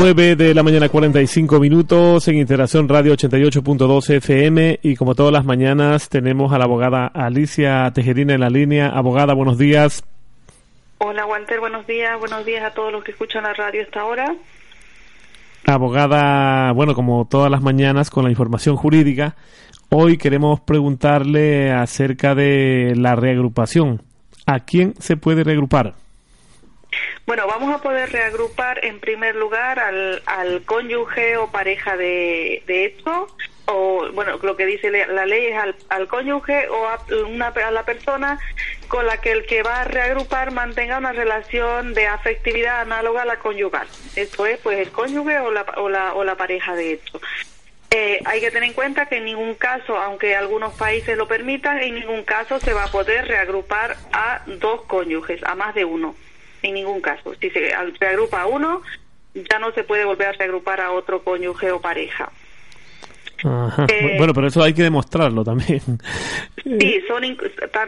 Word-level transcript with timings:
9 0.00 0.36
de 0.36 0.54
la 0.54 0.62
mañana 0.62 0.88
45 0.88 1.58
minutos 1.58 2.28
en 2.28 2.38
Interacción 2.38 2.88
Radio 2.88 3.14
88.2 3.14 4.10
FM 4.14 4.78
y 4.80 4.94
como 4.94 5.16
todas 5.16 5.32
las 5.32 5.44
mañanas 5.44 6.08
tenemos 6.08 6.52
a 6.52 6.58
la 6.58 6.66
abogada 6.66 7.08
Alicia 7.08 7.90
Tejerina 7.92 8.34
en 8.34 8.40
la 8.40 8.48
línea. 8.48 8.90
Abogada, 8.90 9.34
buenos 9.34 9.58
días. 9.58 10.04
Hola 10.98 11.26
Walter, 11.26 11.58
buenos 11.58 11.84
días. 11.88 12.16
Buenos 12.16 12.46
días 12.46 12.62
a 12.62 12.70
todos 12.70 12.92
los 12.92 13.02
que 13.02 13.10
escuchan 13.10 13.42
la 13.42 13.54
radio 13.54 13.82
esta 13.82 14.04
hora. 14.04 14.36
Abogada, 15.66 16.70
bueno, 16.70 16.94
como 16.94 17.26
todas 17.28 17.50
las 17.50 17.60
mañanas 17.60 18.08
con 18.08 18.22
la 18.22 18.30
información 18.30 18.76
jurídica, 18.76 19.34
hoy 19.88 20.16
queremos 20.16 20.60
preguntarle 20.60 21.72
acerca 21.72 22.36
de 22.36 22.94
la 22.96 23.16
reagrupación. 23.16 24.02
¿A 24.46 24.60
quién 24.60 24.94
se 25.00 25.16
puede 25.16 25.42
reagrupar? 25.42 25.94
Bueno, 27.26 27.46
vamos 27.46 27.74
a 27.74 27.82
poder 27.82 28.10
reagrupar 28.10 28.84
en 28.84 29.00
primer 29.00 29.36
lugar 29.36 29.78
al, 29.78 30.22
al 30.24 30.62
cónyuge 30.64 31.36
o 31.36 31.50
pareja 31.50 31.96
de, 31.96 32.62
de 32.66 32.86
hecho, 32.86 33.28
o 33.66 34.08
bueno, 34.14 34.38
lo 34.42 34.56
que 34.56 34.64
dice 34.64 34.90
la 34.90 35.26
ley 35.26 35.46
es 35.46 35.58
al, 35.90 36.08
cónyuge 36.08 36.68
o 36.70 36.86
a, 36.88 36.98
una, 37.26 37.48
a 37.48 37.70
la 37.70 37.84
persona 37.84 38.38
con 38.88 39.04
la 39.04 39.20
que 39.20 39.32
el 39.32 39.44
que 39.44 39.62
va 39.62 39.82
a 39.82 39.84
reagrupar 39.84 40.52
mantenga 40.52 40.96
una 40.96 41.12
relación 41.12 41.92
de 41.92 42.06
afectividad 42.06 42.80
análoga 42.80 43.22
a 43.22 43.26
la 43.26 43.38
conyugal. 43.38 43.86
Esto 44.16 44.46
es, 44.46 44.58
pues, 44.60 44.78
el 44.78 44.90
cónyuge 44.90 45.38
o 45.40 45.50
la, 45.50 45.66
o 45.76 45.90
la, 45.90 46.14
o 46.14 46.24
la 46.24 46.36
pareja 46.36 46.74
de 46.74 46.92
hecho. 46.92 47.20
Eh, 47.90 48.20
hay 48.24 48.40
que 48.40 48.50
tener 48.50 48.68
en 48.68 48.74
cuenta 48.74 49.06
que 49.06 49.16
en 49.16 49.26
ningún 49.26 49.54
caso, 49.54 49.98
aunque 49.98 50.34
algunos 50.34 50.72
países 50.74 51.16
lo 51.18 51.28
permitan, 51.28 51.78
en 51.78 51.94
ningún 51.94 52.22
caso 52.22 52.58
se 52.58 52.72
va 52.72 52.84
a 52.84 52.90
poder 52.90 53.28
reagrupar 53.28 53.96
a 54.12 54.42
dos 54.46 54.82
cónyuges, 54.84 55.42
a 55.44 55.54
más 55.54 55.74
de 55.74 55.84
uno 55.84 56.14
en 56.62 56.74
ningún 56.74 57.00
caso. 57.00 57.34
Si 57.40 57.50
se 57.50 57.72
reagrupa 58.00 58.42
a 58.42 58.46
uno, 58.46 58.82
ya 59.34 59.58
no 59.58 59.72
se 59.72 59.84
puede 59.84 60.04
volver 60.04 60.28
a 60.28 60.32
reagrupar 60.32 60.80
a 60.80 60.92
otro 60.92 61.22
cónyuge 61.22 61.70
o 61.70 61.80
pareja. 61.80 62.30
Eh, 63.44 64.16
bueno, 64.18 64.34
pero 64.34 64.48
eso 64.48 64.62
hay 64.62 64.74
que 64.74 64.82
demostrarlo 64.82 65.44
también. 65.44 65.80
Sí, 66.64 67.00
son 67.06 67.22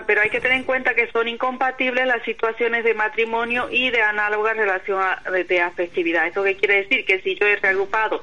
pero 0.07 0.21
hay 0.21 0.31
que 0.31 0.41
tener 0.41 0.59
en 0.59 0.65
cuenta 0.65 0.95
que 0.95 1.11
son 1.11 1.29
incompatibles 1.29 2.07
las 2.07 2.23
situaciones 2.23 2.85
de 2.85 2.95
matrimonio 2.95 3.69
y 3.71 3.91
de 3.91 4.01
análoga 4.01 4.55
relación 4.55 5.03
de, 5.49 5.61
afectividad. 5.61 6.27
¿Eso 6.29 6.45
qué 6.45 6.57
quiere 6.57 6.83
decir? 6.83 7.05
Que 7.05 7.21
si 7.21 7.37
yo 7.37 7.47
he 7.47 7.57
reagrupado 7.57 8.23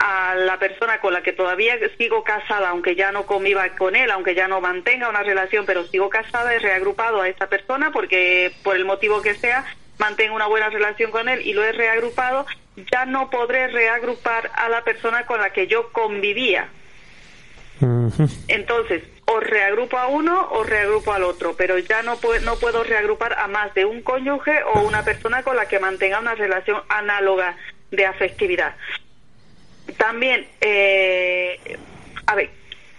a 0.00 0.34
la 0.34 0.58
persona 0.58 0.98
con 0.98 1.12
la 1.12 1.22
que 1.22 1.34
todavía 1.34 1.76
sigo 1.98 2.24
casada, 2.24 2.70
aunque 2.70 2.96
ya 2.96 3.12
no 3.12 3.26
conviva 3.26 3.68
con 3.76 3.94
él, 3.94 4.10
aunque 4.10 4.34
ya 4.34 4.48
no 4.48 4.62
mantenga 4.62 5.10
una 5.10 5.22
relación, 5.22 5.66
pero 5.66 5.84
sigo 5.84 6.08
casada, 6.08 6.54
he 6.54 6.58
reagrupado 6.58 7.20
a 7.20 7.28
esta 7.28 7.48
persona 7.48 7.92
porque 7.92 8.50
por 8.64 8.76
el 8.76 8.86
motivo 8.86 9.20
que 9.20 9.34
sea 9.34 9.66
mantengo 9.98 10.34
una 10.34 10.46
buena 10.46 10.70
relación 10.70 11.10
con 11.10 11.28
él 11.28 11.42
y 11.46 11.52
lo 11.52 11.62
he 11.62 11.72
reagrupado, 11.72 12.46
ya 12.90 13.04
no 13.04 13.28
podré 13.28 13.68
reagrupar 13.68 14.50
a 14.54 14.70
la 14.70 14.82
persona 14.84 15.26
con 15.26 15.38
la 15.38 15.52
que 15.52 15.66
yo 15.66 15.92
convivía. 15.92 16.70
Entonces, 18.48 19.02
o 19.26 19.38
reagrupo 19.38 19.98
a 19.98 20.06
uno 20.06 20.48
o 20.52 20.64
reagrupo 20.64 21.12
al 21.12 21.24
otro, 21.24 21.54
pero 21.56 21.78
ya 21.78 22.02
no, 22.02 22.16
puedo, 22.16 22.40
no 22.40 22.56
puedo 22.56 22.84
reagrupar 22.84 23.38
a 23.38 23.48
más 23.48 23.74
de 23.74 23.84
un 23.84 24.00
cónyuge 24.00 24.62
o 24.74 24.80
una 24.80 25.04
persona 25.04 25.42
con 25.42 25.56
la 25.56 25.68
que 25.68 25.78
mantenga 25.78 26.20
una 26.20 26.34
relación 26.34 26.80
análoga 26.88 27.56
de 27.90 28.06
afectividad. 28.06 28.74
También, 30.00 30.46
eh, 30.62 31.76
a 32.26 32.34
ver, 32.34 32.48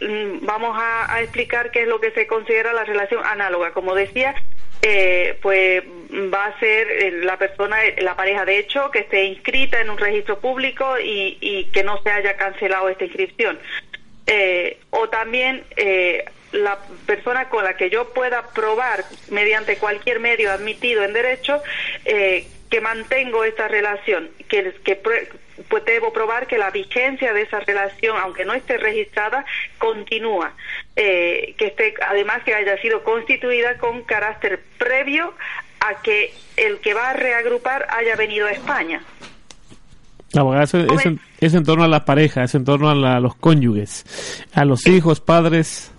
mm, 0.02 0.46
vamos 0.46 0.78
a, 0.80 1.20
explicar 1.22 1.72
qué 1.72 1.82
es 1.82 1.88
lo 1.88 2.00
que 2.00 2.12
se 2.12 2.28
considera 2.28 2.74
la 2.74 2.84
relación 2.84 3.26
análoga. 3.26 3.72
Como 3.72 3.96
decía, 3.96 4.36
eh, 4.84 5.40
pues 5.42 5.84
va 6.32 6.46
a 6.46 6.60
ser 6.60 6.92
eh, 6.92 7.12
la 7.24 7.38
persona, 7.38 7.78
la 7.98 8.16
pareja 8.16 8.46
de 8.46 8.60
hecho, 8.60 8.92
que 8.92 9.00
esté 9.00 9.24
inscrita 9.24 9.82
en 9.82 9.90
un 9.90 9.98
registro 9.98 10.40
público 10.40 11.00
y, 11.00 11.40
y 11.42 11.66
que 11.72 11.84
no 11.84 12.00
se 12.04 12.12
haya 12.12 12.38
cancelado 12.38 12.88
esta 12.88 13.06
inscripción. 13.06 13.58
Eh, 14.28 14.78
o 14.92 15.10
también 15.10 15.64
eh, 15.76 16.24
la 16.52 16.78
persona 17.08 17.50
con 17.50 17.64
la 17.64 17.76
que 17.76 17.90
yo 17.90 18.14
pueda 18.14 18.48
probar 18.54 19.04
mediante 19.32 19.78
cualquier 19.78 20.20
medio 20.20 20.52
admitido 20.52 21.04
en 21.04 21.14
derecho 21.14 21.62
eh, 22.06 22.46
que 22.70 22.80
mantengo 22.80 23.44
esta 23.44 23.68
relación, 23.68 24.30
que, 24.48 24.74
que 24.84 25.02
pues 25.70 25.86
debo 25.86 26.14
probar 26.14 26.48
que 26.48 26.58
la 26.58 26.72
vigencia 26.72 27.34
de 27.34 27.42
esa 27.44 27.60
relación, 27.60 28.18
aunque 28.18 28.46
no 28.46 28.54
esté 28.54 28.78
registrada, 28.78 29.46
continúa. 29.78 30.54
Eh, 30.96 31.56
que 31.58 31.68
esté, 31.68 31.94
además 32.08 32.44
que 32.44 32.54
haya 32.54 32.78
sido 32.82 33.04
constituida 33.04 33.78
con 33.78 34.04
carácter 34.04 34.62
previo 34.78 35.34
a 35.80 36.02
que 36.02 36.34
el 36.58 36.80
que 36.80 36.94
va 36.94 37.10
a 37.10 37.14
reagrupar 37.14 37.88
haya 37.90 38.16
venido 38.16 38.48
a 38.48 38.52
España. 38.52 39.02
Abogada, 40.34 40.64
es, 40.64 40.74
es, 40.74 41.06
en, 41.06 41.20
es, 41.42 41.54
en, 41.54 41.66
torno 41.66 41.84
a 41.84 41.88
las 41.88 42.04
parejas, 42.04 42.50
es 42.50 42.56
en 42.56 42.64
torno 42.64 42.90
a, 42.90 42.96
la, 42.96 43.18
a 43.18 43.20
los 43.20 43.36
cónyuges, 43.36 44.46
a 44.54 44.64
los 44.64 44.88
hijos, 44.88 45.20
padres. 45.20 45.92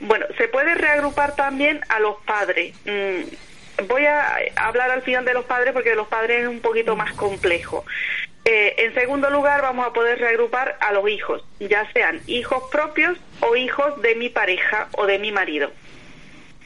Bueno, 0.00 0.26
se 0.36 0.48
puede 0.48 0.74
reagrupar 0.74 1.36
también 1.36 1.80
a 1.88 2.00
los 2.00 2.16
padres. 2.24 2.74
Mm, 2.84 3.86
voy 3.86 4.04
a 4.04 4.36
hablar 4.56 4.90
al 4.90 5.02
final 5.02 5.24
de 5.24 5.34
los 5.34 5.44
padres 5.44 5.72
porque 5.72 5.90
de 5.90 5.96
los 5.96 6.08
padres 6.08 6.42
es 6.42 6.48
un 6.48 6.60
poquito 6.60 6.96
más 6.96 7.12
complejo. 7.12 7.84
Eh, 8.44 8.74
en 8.78 8.94
segundo 8.94 9.30
lugar, 9.30 9.62
vamos 9.62 9.86
a 9.86 9.92
poder 9.92 10.18
reagrupar 10.18 10.76
a 10.80 10.92
los 10.92 11.08
hijos, 11.08 11.44
ya 11.60 11.90
sean 11.92 12.20
hijos 12.26 12.64
propios 12.72 13.16
o 13.40 13.54
hijos 13.54 14.02
de 14.02 14.16
mi 14.16 14.28
pareja 14.28 14.88
o 14.92 15.06
de 15.06 15.18
mi 15.18 15.30
marido. 15.30 15.70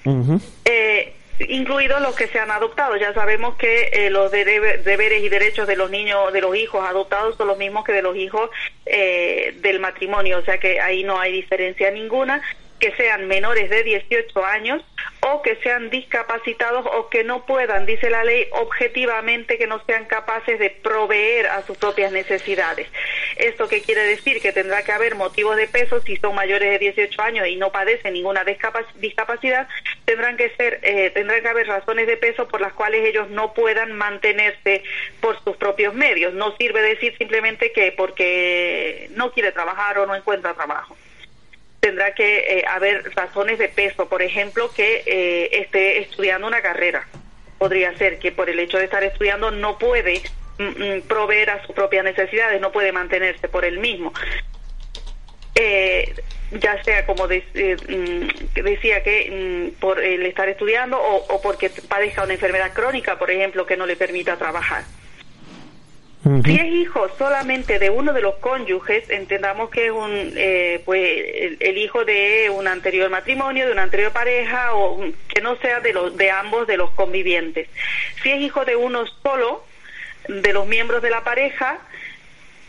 Uh 0.05 0.13
-huh. 0.13 0.41
eh, 0.65 1.13
incluidos 1.41 2.01
los 2.01 2.15
que 2.15 2.29
se 2.29 2.39
han 2.39 2.51
adoptado. 2.51 2.97
Ya 2.97 3.13
sabemos 3.13 3.57
que 3.57 3.91
eh, 3.93 4.11
los 4.11 4.31
de 4.31 4.45
deberes 4.85 5.23
y 5.23 5.29
derechos 5.29 5.67
de 5.67 5.77
los 5.77 5.91
niños, 5.91 6.33
de 6.33 6.41
los 6.41 6.57
hijos 6.57 6.85
adoptados 6.87 7.37
son 7.37 7.49
los 7.49 7.59
mismos 7.59 7.85
que 7.85 7.93
de 7.93 8.03
los 8.03 8.17
hijos 8.17 8.51
eh, 8.87 9.55
del 9.61 9.81
matrimonio, 9.81 10.39
o 10.39 10.43
sea 10.43 10.59
que 10.59 10.81
ahí 10.81 11.05
no 11.05 11.19
hay 11.19 11.33
diferencia 11.33 11.91
ninguna 11.91 12.43
que 12.79 12.93
sean 12.93 13.27
menores 13.27 13.71
de 13.71 13.83
18 13.83 14.45
años 14.45 14.83
o 15.21 15.43
que 15.43 15.57
sean 15.57 15.91
discapacitados 15.91 16.87
o 16.87 17.09
que 17.09 17.25
no 17.25 17.47
puedan, 17.47 17.87
dice 17.87 18.11
la 18.11 18.23
ley, 18.23 18.47
objetivamente 18.53 19.59
que 19.59 19.67
no 19.67 19.83
sean 19.85 20.05
capaces 20.05 20.59
de 20.59 20.71
proveer 20.71 21.47
a 21.47 21.63
sus 21.63 21.77
propias 21.79 22.13
necesidades. 22.13 22.89
¿Esto 23.37 23.69
qué 23.69 23.83
quiere 23.83 24.03
decir? 24.03 24.41
Que 24.41 24.53
tendrá 24.53 24.83
que 24.83 24.93
haber 24.93 25.15
motivos 25.15 25.57
de 25.57 25.67
peso 25.67 26.01
si 26.03 26.17
son 26.17 26.35
mayores 26.35 26.71
de 26.71 26.79
18 26.79 27.23
años 27.23 27.49
y 27.49 27.57
no 27.57 27.73
padecen 27.73 28.15
ninguna 28.15 28.45
discapacidad, 28.45 29.69
tendrán 30.05 30.37
que 30.37 30.51
ser, 30.51 30.81
eh, 30.83 31.11
tendrán 31.11 31.43
que 31.43 31.49
haber 31.49 31.67
razones 31.67 32.07
de 32.07 32.17
peso 32.17 32.47
por 32.47 32.61
las 32.61 32.73
cuales 32.73 33.05
ellos 33.05 33.29
no 33.31 33.53
puedan 33.55 33.93
mantenerse 33.93 34.83
por 35.21 35.43
sus 35.43 35.57
propios 35.57 35.95
medios. 35.95 36.35
No 36.35 36.57
sirve 36.57 36.83
decir 36.83 37.17
simplemente 37.19 37.73
que 37.73 37.93
porque 37.93 39.09
no 39.11 39.33
quiere 39.33 39.51
trabajar 39.53 39.99
o 39.99 40.07
no 40.07 40.15
encuentra 40.15 40.55
trabajo 40.55 40.86
tendrá 41.87 42.15
que 42.15 42.39
eh, 42.39 42.65
haber 42.67 43.15
razones 43.15 43.61
de 43.61 43.69
peso, 43.69 44.09
por 44.09 44.21
ejemplo, 44.21 44.73
que 44.75 45.05
eh, 45.07 45.61
esté 45.61 46.01
estudiando 46.01 46.49
una 46.49 46.61
carrera. 46.61 47.07
Podría 47.59 47.97
ser 47.97 48.19
que 48.19 48.33
por 48.33 48.51
el 48.51 48.59
hecho 48.59 48.77
de 48.79 48.87
estar 48.87 49.05
estudiando 49.05 49.53
no 49.53 49.79
puede 49.79 50.21
mm, 50.59 50.65
mm, 50.65 51.03
proveer 51.03 51.51
a 51.51 51.65
sus 51.65 51.77
propias 51.77 52.03
necesidades, 52.03 52.61
no 52.61 52.73
puede 52.73 52.91
mantenerse 52.91 53.47
por 53.47 53.65
él 53.65 53.79
mismo. 53.79 54.13
Eh, 55.55 56.13
ya 56.51 56.83
sea 56.83 57.07
como 57.07 57.29
de, 57.29 57.45
mm, 57.55 58.63
decía 58.65 59.05
que 59.05 59.73
por 59.79 60.03
el 60.03 60.27
estar 60.27 60.49
estudiando 60.49 61.01
o 61.01 61.41
porque 61.41 61.71
padezca 61.89 62.25
una 62.25 62.35
enfermedad 62.35 62.73
crónica, 62.73 63.17
por 63.17 63.31
ejemplo, 63.31 63.65
que 63.65 63.77
no 63.77 63.87
le 63.87 63.95
permita 63.95 64.37
trabajar. 64.37 64.83
Si 66.45 66.57
es 66.57 66.67
hijo 66.67 67.09
solamente 67.17 67.79
de 67.79 67.89
uno 67.89 68.13
de 68.13 68.21
los 68.21 68.35
cónyuges, 68.37 69.09
entendamos 69.11 69.71
que 69.71 69.87
es 69.87 69.93
un, 69.93 70.33
eh, 70.37 70.83
pues, 70.85 71.01
el, 71.01 71.57
el, 71.61 71.79
hijo 71.79 72.05
de 72.05 72.51
un 72.51 72.67
anterior 72.67 73.09
matrimonio, 73.11 73.65
de 73.65 73.71
una 73.71 73.85
anterior 73.85 74.11
pareja, 74.13 74.75
o 74.75 74.99
que 75.29 75.41
no 75.41 75.55
sea 75.59 75.79
de 75.79 75.93
los, 75.93 76.17
de 76.17 76.33
ambos 76.33 76.67
de 76.67 76.79
los 76.79 76.91
convivientes. 76.91 77.69
Si 78.23 78.31
es 78.33 78.41
hijo 78.41 78.65
de 78.65 78.75
uno 78.75 79.05
solo, 79.23 79.65
de 80.27 80.53
los 80.53 80.67
miembros 80.67 81.01
de 81.01 81.11
la 81.11 81.23
pareja, 81.23 81.79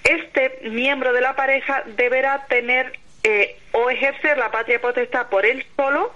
este 0.04 0.60
miembro 0.70 1.12
de 1.12 1.22
la 1.22 1.36
pareja 1.36 1.84
deberá 1.96 2.46
tener 2.46 3.00
eh, 3.24 3.58
o 3.72 3.90
ejercer 3.90 4.38
la 4.38 4.52
patria 4.52 4.80
potestad 4.80 5.30
por 5.30 5.46
él 5.46 5.66
solo 5.76 6.14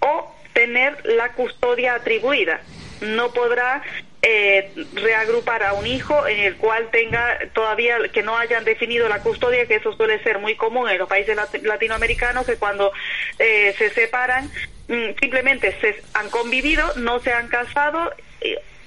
o 0.00 0.34
tener 0.52 0.94
la 1.04 1.32
custodia 1.32 1.94
atribuida. 1.94 2.60
No 3.00 3.32
podrá 3.32 3.82
eh, 4.22 4.72
reagrupar 4.94 5.62
a 5.62 5.74
un 5.74 5.86
hijo 5.86 6.26
en 6.26 6.38
el 6.40 6.56
cual 6.56 6.88
tenga 6.90 7.38
todavía 7.52 7.98
que 8.12 8.22
no 8.22 8.36
hayan 8.36 8.64
definido 8.64 9.08
la 9.08 9.20
custodia, 9.20 9.66
que 9.66 9.76
eso 9.76 9.92
suele 9.92 10.22
ser 10.22 10.38
muy 10.38 10.56
común 10.56 10.88
en 10.88 10.98
los 10.98 11.08
países 11.08 11.36
latinoamericanos, 11.62 12.44
que 12.44 12.56
cuando 12.56 12.92
eh, 13.38 13.74
se 13.78 13.90
separan 13.90 14.50
mm, 14.88 15.18
simplemente 15.20 15.76
se 15.80 16.02
han 16.14 16.28
convivido, 16.30 16.84
no 16.96 17.20
se 17.20 17.32
han 17.32 17.48
casado. 17.48 18.12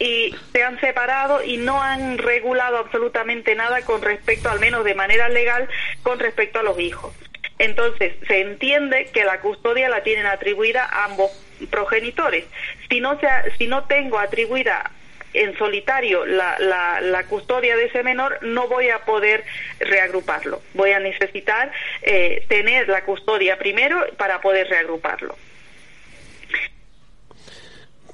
Y, 0.02 0.34
se 0.54 0.64
han 0.64 0.80
separado 0.80 1.44
y 1.44 1.58
no 1.58 1.82
han 1.82 2.20
regulado 2.20 2.78
absolutamente 2.78 3.54
nada 3.54 3.82
con 3.82 4.02
respecto, 4.02 4.50
al 4.50 4.62
menos 4.62 4.86
de 4.86 4.96
manera 4.96 5.28
legal, 5.28 5.68
con 6.04 6.20
respecto 6.20 6.60
a 6.60 6.64
los 6.64 6.80
hijos. 6.80 7.14
Entonces, 7.58 8.14
se 8.26 8.40
entiende 8.40 9.10
que 9.14 9.26
la 9.26 9.42
custodia 9.42 9.90
la 9.90 10.02
tienen 10.02 10.26
atribuida 10.26 10.86
a 10.86 11.04
ambos 11.04 11.32
progenitores. 11.70 12.46
Si 12.90 13.02
no, 13.02 13.20
se, 13.20 13.28
si 13.58 13.68
no 13.68 13.84
tengo 13.88 14.20
atribuida 14.20 14.90
en 15.34 15.58
solitario 15.58 16.26
la, 16.26 16.58
la, 16.60 17.24
custodia 17.26 17.76
de 17.76 17.86
ese 17.86 18.04
menor, 18.04 18.40
no 18.42 18.68
voy 18.68 18.90
a 18.90 19.00
poder 19.00 19.44
reagruparlo. 19.80 20.62
Voy 20.74 20.92
a 20.92 21.00
necesitar 21.00 21.72
eh, 22.02 22.46
tener 22.48 22.90
la 22.90 23.04
custodia 23.04 23.58
primero 23.58 24.04
para 24.18 24.42
poder 24.42 24.68
reagruparlo. 24.68 25.36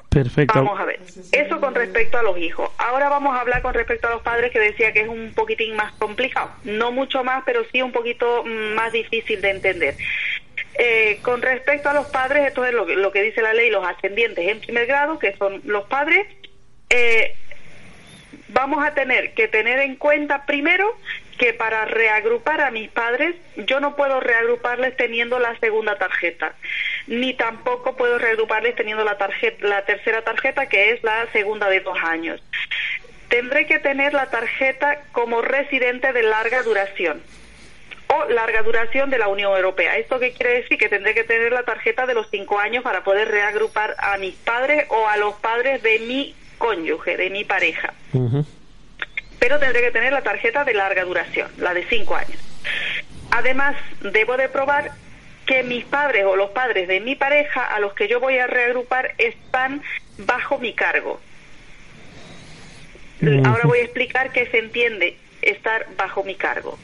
Perfecto. 0.09 0.53
Vamos 0.63 0.79
a 0.79 0.85
ver. 0.85 1.01
Eso 1.33 1.59
con 1.59 1.75
respecto 1.75 2.17
a 2.17 2.23
los 2.23 2.37
hijos. 2.37 2.69
Ahora 2.77 3.09
vamos 3.09 3.35
a 3.35 3.41
hablar 3.41 3.61
con 3.61 3.73
respecto 3.73 4.07
a 4.07 4.11
los 4.11 4.21
padres 4.21 4.51
que 4.51 4.59
decía 4.59 4.93
que 4.93 5.01
es 5.01 5.09
un 5.09 5.33
poquitín 5.35 5.75
más 5.75 5.91
complicado. 5.93 6.51
No 6.63 6.93
mucho 6.93 7.25
más, 7.25 7.43
pero 7.45 7.65
sí 7.69 7.81
un 7.81 7.91
poquito 7.91 8.45
mm, 8.45 8.75
más 8.75 8.93
difícil 8.93 9.41
de 9.41 9.49
entender. 9.49 9.95
Eh, 10.77 11.19
con 11.21 11.41
respecto 11.41 11.89
a 11.89 11.93
los 11.93 12.07
padres, 12.07 12.47
esto 12.47 12.63
es 12.63 12.73
lo 12.73 12.85
que, 12.85 12.95
lo 12.95 13.11
que 13.11 13.23
dice 13.23 13.41
la 13.41 13.53
ley, 13.53 13.69
los 13.69 13.85
ascendientes 13.85 14.47
en 14.47 14.61
primer 14.61 14.85
grado, 14.85 15.19
que 15.19 15.35
son 15.35 15.61
los 15.65 15.83
padres, 15.85 16.25
eh, 16.95 17.35
vamos 18.49 18.85
a 18.85 18.93
tener 18.93 19.33
que 19.33 19.47
tener 19.47 19.79
en 19.79 19.95
cuenta 19.97 20.45
primero 20.45 20.97
que 21.37 21.53
para 21.53 21.83
reagrupar 21.83 22.61
a 22.61 22.71
mis 22.71 22.89
padres 22.89 23.35
yo 23.57 23.81
no 23.81 23.97
puedo 23.97 24.21
reagruparles 24.21 24.95
teniendo 24.95 25.39
la 25.39 25.59
segunda 25.59 25.97
tarjeta, 25.97 26.55
ni 27.07 27.33
tampoco 27.33 27.97
puedo 27.97 28.17
reagruparles 28.17 28.75
teniendo 28.75 29.03
la, 29.03 29.17
tarjeta, 29.17 29.67
la 29.67 29.83
tercera 29.83 30.21
tarjeta 30.21 30.67
que 30.67 30.91
es 30.91 31.03
la 31.03 31.27
segunda 31.33 31.69
de 31.69 31.81
dos 31.81 31.97
años. 32.01 32.41
Tendré 33.27 33.65
que 33.65 33.79
tener 33.79 34.13
la 34.13 34.29
tarjeta 34.29 35.01
como 35.11 35.41
residente 35.41 36.13
de 36.13 36.23
larga 36.23 36.63
duración 36.63 37.21
o 38.07 38.25
larga 38.29 38.61
duración 38.61 39.09
de 39.09 39.17
la 39.17 39.27
Unión 39.27 39.53
Europea. 39.53 39.97
¿Esto 39.97 40.19
qué 40.19 40.31
quiere 40.31 40.61
decir? 40.61 40.77
Que 40.77 40.87
tendré 40.87 41.13
que 41.13 41.25
tener 41.25 41.51
la 41.51 41.63
tarjeta 41.63 42.05
de 42.05 42.13
los 42.13 42.29
cinco 42.29 42.59
años 42.59 42.83
para 42.83 43.03
poder 43.03 43.27
reagrupar 43.27 43.95
a 43.97 44.15
mis 44.17 44.35
padres 44.35 44.85
o 44.89 45.09
a 45.09 45.17
los 45.17 45.33
padres 45.35 45.81
de 45.81 45.99
mi 45.99 46.35
cónyuge, 46.57 47.17
de 47.17 47.29
mi 47.29 47.43
pareja 47.43 47.93
pero 49.45 49.59
tendré 49.59 49.81
que 49.81 49.91
tener 49.91 50.11
la 50.11 50.23
tarjeta 50.23 50.63
de 50.63 50.73
larga 50.73 51.03
duración, 51.03 51.51
la 51.59 51.75
de 51.75 51.85
cinco 51.85 52.15
años. 52.15 52.39
Además, 53.29 53.75
debo 54.01 54.37
de 54.37 54.49
probar 54.49 54.89
que 55.45 55.61
mis 55.61 55.85
padres 55.85 56.25
o 56.25 56.35
los 56.35 56.49
padres 56.49 56.87
de 56.87 56.99
mi 56.99 57.13
pareja 57.13 57.63
a 57.75 57.79
los 57.79 57.93
que 57.93 58.07
yo 58.07 58.19
voy 58.19 58.39
a 58.39 58.47
reagrupar 58.47 59.13
están 59.19 59.83
bajo 60.17 60.57
mi 60.57 60.73
cargo. 60.73 61.21
Ahora 63.45 63.61
voy 63.65 63.77
a 63.77 63.83
explicar 63.83 64.31
qué 64.31 64.47
se 64.47 64.57
entiende 64.57 65.15
estar 65.43 65.85
bajo 65.95 66.23
mi 66.23 66.33
cargo. 66.33 66.79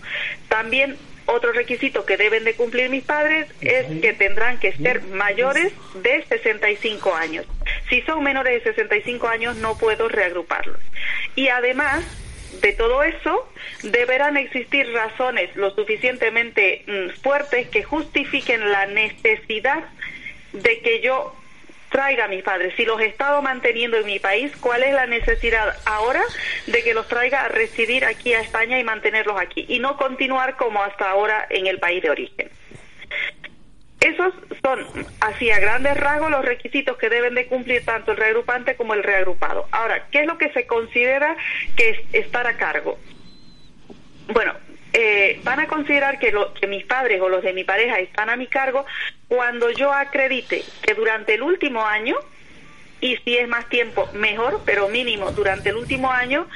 También 0.48 0.98
otro 1.32 1.52
requisito 1.52 2.06
que 2.06 2.18
deben 2.18 2.44
de 2.44 2.54
cumplir 2.54 2.90
mis 2.90 3.04
padres 3.04 3.48
es 3.62 3.86
que 4.02 4.14
tendrán 4.14 4.60
que 4.60 4.74
ser 4.74 5.02
mayores 5.04 5.74
de 5.96 6.24
65 6.28 7.16
años. 7.16 7.46
Si 7.90 8.02
son 8.02 8.24
menores 8.24 8.64
de 8.64 8.74
65 8.74 9.28
años 9.28 9.56
no 9.58 9.78
puedo 9.78 10.08
reagruparlos. 10.08 10.80
Y 11.36 11.48
además 11.50 12.06
de 12.62 12.74
todo 12.74 13.04
eso, 13.04 13.50
deberán 13.84 14.38
existir 14.38 14.92
razones 14.92 15.56
lo 15.56 15.72
suficientemente 15.72 16.84
mm, 16.86 17.22
fuertes 17.22 17.68
que 17.70 17.84
justifiquen 17.84 18.72
la 18.72 18.86
necesidad 18.88 19.84
de 20.54 20.80
que 20.82 21.02
yo 21.02 21.34
traiga 21.92 22.26
a 22.26 22.28
mis 22.28 22.42
padres. 22.42 22.74
Si 22.76 22.86
los 22.86 23.00
he 23.00 23.06
estado 23.06 23.42
manteniendo 23.42 23.98
en 23.98 24.06
mi 24.06 24.18
país, 24.18 24.52
¿cuál 24.60 24.82
es 24.82 24.94
la 24.94 25.06
necesidad 25.06 25.78
ahora 25.86 26.24
de 26.66 26.84
que 26.84 26.94
los 26.94 27.08
traiga 27.08 27.44
a 27.44 27.50
residir 27.50 28.06
aquí 28.06 28.34
a 28.34 28.42
España 28.42 28.80
y 28.80 28.84
mantenerlos 28.84 29.40
aquí? 29.40 29.66
Y 29.68 29.80
no 29.80 29.98
continuar 29.98 30.56
como 30.56 30.82
hasta 30.82 31.10
ahora 31.10 31.46
en 31.50 31.68
el 31.68 31.80
país 31.80 32.02
de 32.02 32.10
origen. 32.10 32.50
Esos 34.00 34.34
son, 34.64 34.80
así 35.20 35.52
a 35.52 35.60
grandes 35.60 35.96
rasgos, 35.96 36.32
los 36.32 36.44
requisitos 36.44 36.98
que 36.98 37.10
deben 37.10 37.36
de 37.36 37.46
cumplir 37.46 37.86
tanto 37.86 38.12
el 38.12 38.18
reagrupante 38.18 38.76
como 38.76 38.96
el 38.96 39.04
reagrupado. 39.04 39.68
Ahora, 39.72 40.08
¿qué 40.10 40.22
es 40.22 40.26
lo 40.26 40.40
que 40.40 40.52
se 40.54 40.66
considera 40.66 41.38
que 41.76 41.90
es 41.92 42.00
estar 42.14 42.48
a 42.48 42.58
cargo? 42.58 42.98
Bueno, 44.34 44.56
eh, 44.94 45.40
van 45.44 45.60
a 45.60 45.68
considerar 45.68 46.20
que, 46.20 46.34
que 46.60 46.68
mis 46.68 46.86
padres 46.86 47.22
o 47.22 47.30
los 47.30 47.44
de 47.44 47.54
mi 47.54 47.64
pareja 47.64 48.00
están 48.00 48.30
a 48.30 48.36
mi 48.36 48.48
cargo 48.48 48.86
cuando 49.28 49.72
yo 49.72 49.94
acredite 49.94 50.64
que 50.82 50.94
durante 50.94 51.36
el 51.36 51.42
último 51.42 51.86
año, 51.86 52.16
y 53.00 53.18
si 53.18 53.38
es 53.38 53.48
más 53.48 53.68
tiempo, 53.70 54.10
mejor, 54.14 54.62
pero 54.66 54.90
mínimo 54.90 55.32
durante 55.32 55.70
el 55.70 55.78
último 55.78 56.12
año, 56.12 56.48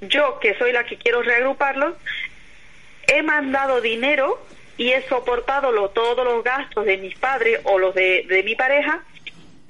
yo, 0.00 0.38
que 0.38 0.56
soy 0.58 0.72
la 0.72 0.84
que 0.84 0.96
quiero 0.96 1.22
reagruparlos, 1.22 1.94
he 3.06 3.22
mandado 3.22 3.80
dinero 3.80 4.40
y 4.76 4.90
he 4.92 5.02
soportado 5.08 5.72
todos 5.90 6.24
los 6.24 6.42
gastos 6.42 6.84
de 6.84 6.96
mis 6.98 7.16
padres 7.16 7.60
o 7.64 7.78
los 7.78 7.94
de, 7.94 8.42
mi 8.44 8.54
pareja 8.54 9.02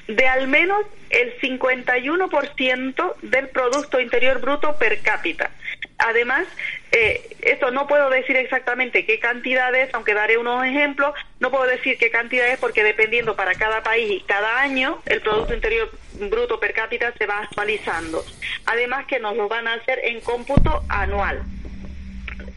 de 0.06 0.27
al 0.29 0.49
menos 0.49 0.85
el 1.11 1.39
51% 1.41 3.15
del 3.23 3.49
Producto 3.49 4.01
Interior 4.01 4.41
Bruto 4.41 4.77
per 4.77 5.01
cápita. 5.01 5.51
Además, 5.99 6.47
eh, 6.96 7.20
esto 7.43 7.73
no 7.73 7.88
puedo 7.88 8.08
decir 8.08 8.37
exactamente 8.37 9.05
qué 9.05 9.19
cantidad 9.19 9.75
es, 9.75 9.93
aunque 9.94 10.14
daré 10.14 10.38
unos 10.38 10.64
ejemplos, 10.64 11.12
no 11.41 11.50
puedo 11.50 11.67
decir 11.67 11.99
qué 11.99 12.08
cantidad 12.08 12.46
es 12.46 12.58
porque 12.58 12.85
dependiendo 12.85 13.35
para 13.35 13.56
cada 13.56 13.82
país 13.82 14.08
y 14.08 14.20
cada 14.20 14.61
año 14.61 15.02
el 15.06 15.20
Producto 15.20 15.55
Interior 15.55 15.91
Bruto 16.12 16.61
per 16.61 16.73
cápita 16.73 17.12
se 17.19 17.26
va 17.26 17.41
actualizando. 17.41 18.25
Además 18.67 19.06
que 19.06 19.19
nos 19.19 19.37
lo 19.37 19.49
van 19.49 19.67
a 19.67 19.75
hacer 19.75 20.02
en 20.05 20.20
cómputo 20.20 20.85
anual. 20.88 21.43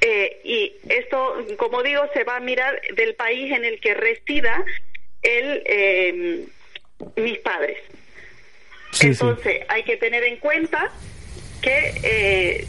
Eh, 0.02 0.42
y 0.44 0.74
esto, 0.88 1.44
como 1.58 1.82
digo, 1.82 2.04
se 2.14 2.24
va 2.24 2.36
a 2.36 2.40
mirar 2.40 2.80
del 2.96 3.16
país 3.16 3.52
en 3.52 3.66
el 3.66 3.80
que 3.80 3.96
resida 3.96 4.64
el, 5.24 5.64
eh, 5.66 6.46
mis 7.16 7.40
padres. 7.40 7.80
Entonces, 9.02 9.62
hay 9.68 9.82
que 9.82 9.98
tener 9.98 10.24
en 10.24 10.38
cuenta 10.38 10.92
que 11.62 11.94
eh, 12.04 12.68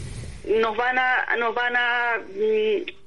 nos 0.49 0.75
van 0.75 0.97
a, 0.97 1.35
nos 1.37 1.53
van 1.53 1.75
a 1.75 2.17
mm, 2.35 2.99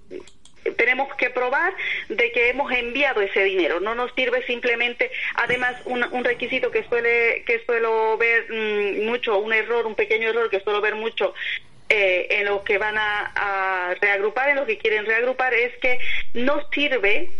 tenemos 0.76 1.12
que 1.16 1.30
probar 1.30 1.74
de 2.08 2.30
que 2.32 2.50
hemos 2.50 2.70
enviado 2.72 3.20
ese 3.20 3.42
dinero. 3.44 3.80
No 3.80 3.94
nos 3.94 4.12
sirve 4.14 4.44
simplemente, 4.46 5.10
además, 5.34 5.74
un, 5.84 6.24
requisito 6.24 6.70
que 6.70 6.84
suele 6.84 7.42
que 7.46 7.64
suelo 7.64 8.16
ver 8.16 8.46
mm, 8.50 9.06
mucho, 9.06 9.38
un 9.38 9.52
error, 9.52 9.86
un 9.86 9.94
pequeño 9.94 10.28
error 10.28 10.50
que 10.50 10.60
suelo 10.60 10.80
ver 10.80 10.94
mucho 10.94 11.34
eh, 11.88 12.26
en 12.30 12.46
los 12.46 12.62
que 12.62 12.78
van 12.78 12.96
a, 12.96 13.94
reagrupar, 14.00 14.50
en 14.50 14.56
los 14.56 14.66
que 14.66 14.78
quieren 14.78 15.04
reagrupar, 15.04 15.52
es 15.52 15.76
que 15.78 15.98
no 16.34 16.62
sirve 16.70 17.30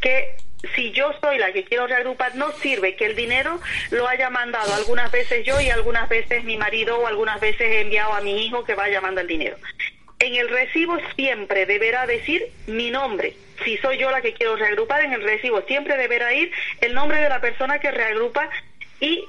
que 0.00 0.36
si 0.74 0.92
yo 0.92 1.12
soy 1.20 1.38
la 1.38 1.52
que 1.52 1.64
quiero 1.64 1.86
reagrupar, 1.86 2.34
no 2.34 2.52
sirve 2.52 2.96
que 2.96 3.06
el 3.06 3.16
dinero 3.16 3.60
lo 3.90 4.08
haya 4.08 4.30
mandado 4.30 4.74
algunas 4.74 5.10
veces 5.10 5.44
yo 5.44 5.60
y 5.60 5.70
algunas 5.70 6.08
veces 6.08 6.44
mi 6.44 6.56
marido 6.56 6.98
o 6.98 7.06
algunas 7.06 7.40
veces 7.40 7.62
he 7.62 7.80
enviado 7.80 8.12
a 8.12 8.20
mi 8.20 8.46
hijo 8.46 8.64
que 8.64 8.74
vaya 8.74 8.98
a 8.98 9.02
mandar 9.02 9.22
el 9.22 9.28
dinero. 9.28 9.56
En 10.18 10.34
el 10.34 10.48
recibo 10.48 10.98
siempre 11.16 11.66
deberá 11.66 12.06
decir 12.06 12.46
mi 12.66 12.90
nombre. 12.90 13.36
Si 13.64 13.76
soy 13.78 13.98
yo 13.98 14.10
la 14.10 14.20
que 14.20 14.32
quiero 14.32 14.56
reagrupar, 14.56 15.04
en 15.04 15.12
el 15.12 15.22
recibo 15.22 15.62
siempre 15.62 15.96
deberá 15.96 16.32
ir 16.32 16.50
el 16.80 16.94
nombre 16.94 17.20
de 17.20 17.28
la 17.28 17.40
persona 17.40 17.78
que 17.78 17.90
reagrupa 17.90 18.48
y 19.00 19.24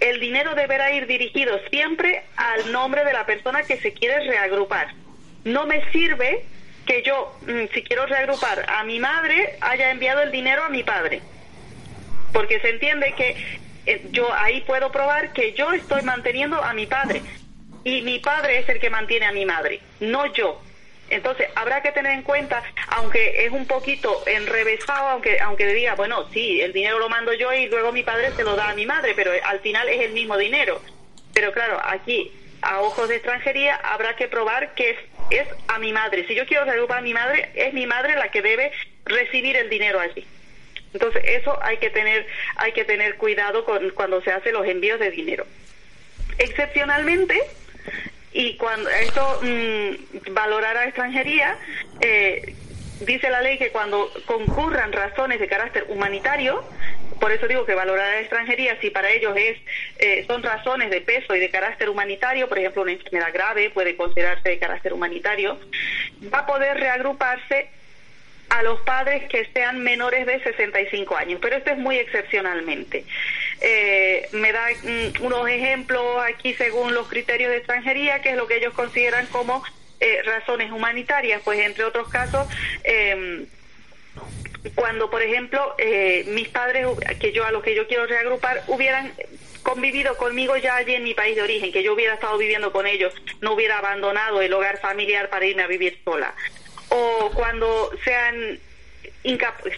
el 0.00 0.20
dinero 0.20 0.54
deberá 0.54 0.92
ir 0.92 1.06
dirigido 1.06 1.58
siempre 1.70 2.22
al 2.36 2.72
nombre 2.72 3.04
de 3.04 3.12
la 3.12 3.26
persona 3.26 3.62
que 3.62 3.78
se 3.78 3.92
quiere 3.92 4.26
reagrupar. 4.26 4.88
No 5.44 5.66
me 5.66 5.88
sirve 5.90 6.44
que 6.86 7.02
yo, 7.02 7.36
mm, 7.42 7.72
si 7.72 7.82
quiero 7.82 8.06
reagrupar 8.06 8.64
a 8.68 8.84
mi 8.84 8.98
madre, 8.98 9.56
haya 9.60 9.90
enviado 9.90 10.22
el 10.22 10.30
dinero 10.30 10.64
a 10.64 10.68
mi 10.68 10.82
padre. 10.82 11.20
Porque 12.32 12.60
se 12.60 12.70
entiende 12.70 13.14
que 13.16 13.36
eh, 13.86 14.02
yo 14.10 14.32
ahí 14.32 14.60
puedo 14.62 14.92
probar 14.92 15.32
que 15.32 15.52
yo 15.52 15.72
estoy 15.72 16.02
manteniendo 16.02 16.62
a 16.62 16.72
mi 16.72 16.86
padre. 16.86 17.22
Y 17.82 18.02
mi 18.02 18.18
padre 18.18 18.58
es 18.58 18.68
el 18.68 18.78
que 18.78 18.90
mantiene 18.90 19.26
a 19.26 19.32
mi 19.32 19.46
madre, 19.46 19.80
no 20.00 20.26
yo. 20.26 20.60
Entonces, 21.08 21.48
habrá 21.56 21.82
que 21.82 21.90
tener 21.90 22.12
en 22.12 22.22
cuenta, 22.22 22.62
aunque 22.88 23.44
es 23.44 23.50
un 23.50 23.66
poquito 23.66 24.22
enrevesado, 24.26 25.08
aunque, 25.08 25.40
aunque 25.40 25.66
diga, 25.74 25.96
bueno, 25.96 26.28
sí, 26.30 26.60
el 26.60 26.72
dinero 26.72 27.00
lo 27.00 27.08
mando 27.08 27.32
yo 27.32 27.52
y 27.52 27.66
luego 27.66 27.90
mi 27.90 28.04
padre 28.04 28.30
se 28.36 28.44
lo 28.44 28.54
da 28.54 28.70
a 28.70 28.74
mi 28.74 28.86
madre, 28.86 29.14
pero 29.16 29.32
al 29.44 29.58
final 29.60 29.88
es 29.88 30.02
el 30.02 30.12
mismo 30.12 30.36
dinero. 30.36 30.80
Pero 31.34 31.52
claro, 31.52 31.80
aquí, 31.82 32.30
a 32.62 32.80
ojos 32.80 33.08
de 33.08 33.16
extranjería, 33.16 33.74
habrá 33.76 34.14
que 34.14 34.28
probar 34.28 34.74
que 34.74 34.96
es 35.30 35.46
a 35.68 35.78
mi 35.78 35.92
madre. 35.92 36.26
Si 36.26 36.34
yo 36.34 36.46
quiero 36.46 36.64
reagrupar 36.64 36.98
a 36.98 37.02
mi 37.02 37.14
madre, 37.14 37.50
es 37.54 37.72
mi 37.72 37.86
madre 37.86 38.14
la 38.16 38.30
que 38.30 38.42
debe 38.42 38.72
recibir 39.04 39.56
el 39.56 39.70
dinero 39.70 40.00
allí. 40.00 40.26
Entonces, 40.92 41.22
eso 41.24 41.58
hay 41.62 41.76
que 41.78 41.90
tener, 41.90 42.26
hay 42.56 42.72
que 42.72 42.84
tener 42.84 43.16
cuidado 43.16 43.64
con, 43.64 43.90
cuando 43.90 44.20
se 44.22 44.32
hacen 44.32 44.52
los 44.52 44.66
envíos 44.66 44.98
de 44.98 45.10
dinero. 45.10 45.46
Excepcionalmente, 46.38 47.40
y 48.32 48.56
cuando 48.56 48.88
esto 48.88 49.40
mmm, 49.42 50.34
valorará 50.34 50.84
extranjería, 50.84 51.56
eh, 52.00 52.54
dice 53.00 53.30
la 53.30 53.40
ley 53.40 53.58
que 53.58 53.70
cuando 53.70 54.10
concurran 54.26 54.92
razones 54.92 55.40
de 55.40 55.48
carácter 55.48 55.86
humanitario, 55.88 56.64
por 57.20 57.30
eso 57.30 57.46
digo 57.46 57.66
que 57.66 57.74
valorar 57.74 58.14
a 58.14 58.20
extranjería, 58.20 58.78
si 58.80 58.90
para 58.90 59.10
ellos 59.10 59.36
es 59.36 59.58
eh, 59.98 60.24
son 60.26 60.42
razones 60.42 60.90
de 60.90 61.02
peso 61.02 61.36
y 61.36 61.40
de 61.40 61.50
carácter 61.50 61.90
humanitario, 61.90 62.48
por 62.48 62.58
ejemplo, 62.58 62.82
una 62.82 62.92
enfermedad 62.92 63.32
grave 63.32 63.70
puede 63.70 63.94
considerarse 63.94 64.48
de 64.48 64.58
carácter 64.58 64.92
humanitario, 64.92 65.60
va 66.32 66.40
a 66.40 66.46
poder 66.46 66.78
reagruparse 66.78 67.68
a 68.48 68.62
los 68.62 68.80
padres 68.80 69.28
que 69.28 69.44
sean 69.52 69.80
menores 69.84 70.26
de 70.26 70.42
65 70.42 71.16
años, 71.16 71.38
pero 71.40 71.56
esto 71.56 71.70
es 71.70 71.78
muy 71.78 71.98
excepcionalmente. 71.98 73.04
eh, 73.60 74.28
me 74.32 74.52
da 74.52 74.66
mm, 74.82 75.22
unos 75.22 75.48
ejemplos 75.48 76.22
aquí 76.24 76.54
según 76.54 76.94
los 76.94 77.06
criterios 77.08 77.50
de 77.50 77.58
extranjería, 77.58 78.20
que 78.22 78.30
es 78.30 78.36
lo 78.36 78.46
que 78.46 78.56
ellos 78.56 78.72
consideran 78.74 79.26
como 79.26 79.62
eh, 80.00 80.22
razones 80.24 80.72
humanitarias, 80.72 81.42
pues 81.44 81.60
entre 81.60 81.84
otros 81.84 82.08
casos, 82.08 82.48
cuando 84.74 85.10
por 85.10 85.22
ejemplo 85.22 85.74
eh, 85.78 86.24
mis 86.28 86.48
padres, 86.48 86.86
que 87.18 87.32
yo 87.32 87.44
a 87.44 87.52
los 87.52 87.62
que 87.62 87.74
yo 87.74 87.86
quiero 87.86 88.06
reagrupar, 88.06 88.62
hubieran 88.66 89.12
convivido 89.62 90.16
conmigo 90.16 90.56
ya 90.56 90.76
allí 90.76 90.94
en 90.94 91.04
mi 91.04 91.14
país 91.14 91.36
de 91.36 91.42
origen, 91.42 91.72
que 91.72 91.82
yo 91.82 91.92
hubiera 91.94 92.14
estado 92.14 92.38
viviendo 92.38 92.72
con 92.72 92.86
ellos, 92.86 93.12
no 93.40 93.52
hubiera 93.52 93.78
abandonado 93.78 94.40
el 94.40 94.52
hogar 94.52 94.78
familiar 94.80 95.28
para 95.28 95.46
irme 95.46 95.62
a 95.62 95.66
vivir 95.66 96.00
sola. 96.04 96.34
O 96.88 97.30
cuando 97.34 97.90
sean 98.04 98.58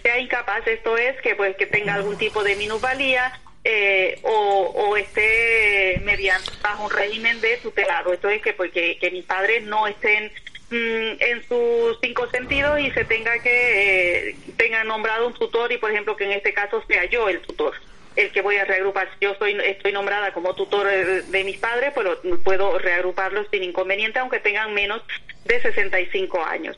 sea 0.01 0.19
incapaz, 0.19 0.65
esto 0.67 0.97
es 0.97 1.19
que 1.21 1.35
pues 1.35 1.55
que 1.57 1.65
tenga 1.65 1.95
algún 1.95 2.17
tipo 2.17 2.43
de 2.43 2.55
minusvalía 2.55 3.39
eh, 3.65 4.19
o, 4.23 4.95
esté 4.97 6.01
mediante 6.03 6.51
bajo 6.61 6.85
un 6.85 6.91
régimen 6.91 7.39
de 7.41 7.57
tutelado. 7.57 8.13
Esto 8.13 8.29
es 8.29 8.41
que 8.41 8.53
porque 8.53 8.97
que 8.99 9.11
mis 9.11 9.25
padres 9.25 9.63
no 9.63 9.87
estén 9.87 10.31
en 10.73 11.43
sus 11.47 11.99
cinco 12.01 12.27
sentidos 12.29 12.79
y 12.79 12.91
se 12.91 13.05
tenga 13.05 13.39
que 13.39 14.29
eh, 14.29 14.35
tenga 14.57 14.83
nombrado 14.83 15.27
un 15.27 15.33
tutor 15.33 15.71
y 15.71 15.77
por 15.77 15.91
ejemplo 15.91 16.15
que 16.15 16.25
en 16.25 16.31
este 16.31 16.53
caso 16.53 16.83
sea 16.87 17.05
yo 17.05 17.29
el 17.29 17.41
tutor 17.41 17.73
el 18.15 18.31
que 18.31 18.41
voy 18.41 18.57
a 18.57 18.65
reagrupar. 18.65 19.07
Si 19.13 19.25
yo 19.25 19.33
soy, 19.39 19.57
estoy 19.65 19.91
nombrada 19.91 20.33
como 20.33 20.53
tutor 20.53 20.85
de, 20.87 21.43
mis 21.43 21.57
padres, 21.57 21.93
pues 21.93 22.07
puedo 22.43 22.77
reagruparlos 22.77 23.47
sin 23.51 23.63
inconveniente, 23.63 24.19
aunque 24.19 24.39
tengan 24.39 24.73
menos 24.73 25.01
de 25.45 25.59
65 25.59 26.43
años. 26.43 26.77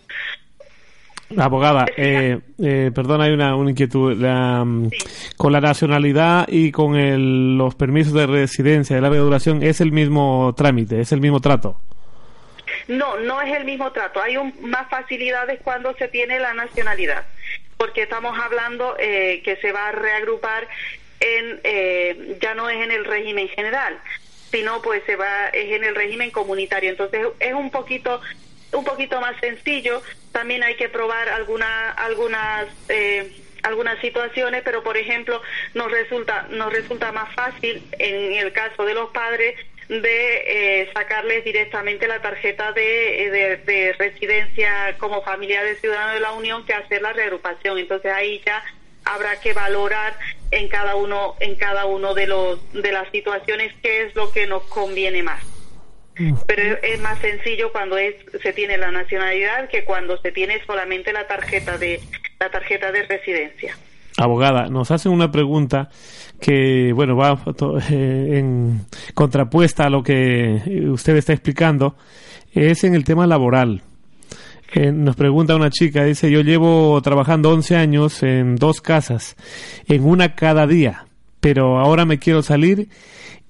Abogada, 1.38 1.88
eh, 1.98 2.40
eh, 2.64 2.92
perdón, 2.94 3.22
hay 3.22 3.32
una, 3.32 3.56
inquietud. 3.68 4.16
Mm, 4.16 4.90
con 5.38 5.52
la 5.52 5.60
nacionalidad 5.60 6.48
y 6.48 6.72
con 6.72 6.96
el, 6.96 7.58
los 7.58 7.76
permisos 7.76 8.14
de 8.14 8.28
residencia 8.28 8.96
de 8.96 9.02
larga 9.02 9.18
duración, 9.20 9.64
¿es 9.64 9.82
el 9.82 9.92
mismo 9.92 10.54
trámite, 10.56 11.02
es 11.02 11.12
el 11.12 11.22
mismo 11.22 11.42
trato? 11.42 11.80
No, 12.88 13.18
no 13.18 13.42
es 13.42 13.56
el 13.56 13.66
mismo 13.66 13.92
trato. 13.92 14.22
Hay 14.22 14.38
más 14.62 14.90
facilidades 14.90 15.60
cuando 15.64 15.96
se 15.96 16.08
tiene 16.08 16.40
la 16.40 16.54
nacionalidad, 16.54 17.26
porque 17.78 18.04
estamos 18.04 18.38
hablando 18.38 18.96
eh, 19.00 19.42
que 19.44 19.56
se 19.58 19.72
va 19.72 19.90
a 19.90 19.92
reagrupar 19.92 20.68
en, 21.20 21.60
eh, 21.64 22.38
ya 22.42 22.54
no 22.54 22.70
es 22.70 22.78
en 22.78 22.92
el 22.92 23.06
régimen 23.06 23.48
general, 23.50 24.00
sino 24.52 24.82
pues 24.82 25.04
se 25.06 25.16
va, 25.16 25.48
es 25.48 25.72
en 25.72 25.84
el 25.84 25.96
régimen 25.96 26.32
comunitario. 26.32 26.90
Entonces 26.92 27.28
es 27.40 27.54
un 27.54 27.72
poquito 27.72 28.22
un 28.72 28.84
poquito 28.84 29.20
más 29.22 29.40
sencillo. 29.40 30.02
También 30.32 30.64
hay 30.64 30.76
que 30.76 30.90
probar 30.90 31.30
alguna, 31.30 31.92
algunas 31.92 32.68
eh, 32.90 33.32
algunas 33.64 34.00
situaciones, 34.00 34.62
pero 34.64 34.84
por 34.84 34.96
ejemplo 34.96 35.42
nos 35.74 35.90
resulta 35.90 36.48
nos 36.52 36.72
resulta 36.72 37.12
más 37.12 37.34
fácil 37.34 37.84
en 37.98 38.34
el 38.34 38.54
caso 38.54 38.86
de 38.86 38.94
los 38.94 39.10
padres 39.10 39.56
de 39.88 40.82
eh, 40.82 40.90
sacarles 40.94 41.44
directamente 41.44 42.08
la 42.08 42.22
tarjeta 42.22 42.72
de, 42.72 43.62
de, 43.66 43.94
residencia 43.94 44.96
como 44.98 45.22
familia 45.22 45.64
de 45.64 45.76
ciudadano 45.76 46.14
de 46.14 46.20
la 46.20 46.32
Unión 46.32 46.66
que 46.66 46.74
hacer 46.74 47.02
la 47.02 47.14
reagrupación. 47.14 47.78
Entonces 47.78 48.12
ahí 48.12 48.42
ya 48.46 48.64
habrá 49.04 49.40
que 49.40 49.54
valorar 49.54 50.18
en 50.52 50.68
cada 50.68 50.96
uno 50.96 51.36
en 51.40 51.56
cada 51.56 51.86
uno 51.86 52.16
de 52.16 52.28
los 52.28 52.74
de 52.74 52.92
las 52.92 53.10
situaciones 53.12 53.74
qué 53.84 54.04
es 54.04 54.16
lo 54.16 54.32
que 54.32 54.48
nos 54.48 54.64
conviene 54.64 55.22
más. 55.22 55.44
Pero 56.48 56.78
es 56.82 57.00
más 57.02 57.20
sencillo 57.20 57.74
cuando 57.74 57.98
es, 57.98 58.16
se 58.42 58.54
tiene 58.54 58.78
la 58.78 58.90
nacionalidad 58.90 59.68
que 59.68 59.84
cuando 59.84 60.18
se 60.22 60.32
tiene 60.32 60.64
solamente 60.66 61.12
la 61.12 61.28
tarjeta 61.28 61.78
de 61.78 62.00
la 62.40 62.50
tarjeta 62.50 62.92
de 62.92 63.04
residencia. 63.04 63.78
Abogada, 64.18 64.70
nos 64.70 64.92
hacen 64.92 65.12
una 65.12 65.32
pregunta 65.32 65.90
que, 66.40 66.94
bueno, 66.94 67.16
va 67.16 67.40
eh, 67.90 68.38
en 68.40 68.86
contrapuesta 69.14 69.86
a 69.86 69.90
lo 69.90 70.04
que 70.04 70.88
usted 70.90 71.18
está 71.18 71.34
explicando, 71.34 71.96
es 72.54 72.84
en 72.84 72.96
el 72.96 73.04
tema 73.04 73.28
laboral. 73.28 73.82
Eh, 74.74 74.92
nos 74.92 75.16
pregunta 75.16 75.56
una 75.56 75.70
chica, 75.70 76.04
dice, 76.04 76.32
yo 76.32 76.42
llevo 76.42 77.02
trabajando 77.02 77.52
11 77.52 77.76
años 77.76 78.24
en 78.24 78.56
dos 78.56 78.82
casas, 78.82 79.36
en 79.88 80.04
una 80.06 80.36
cada 80.36 80.66
día, 80.68 81.06
pero 81.40 81.80
ahora 81.80 82.06
me 82.06 82.20
quiero 82.20 82.42
salir 82.42 82.90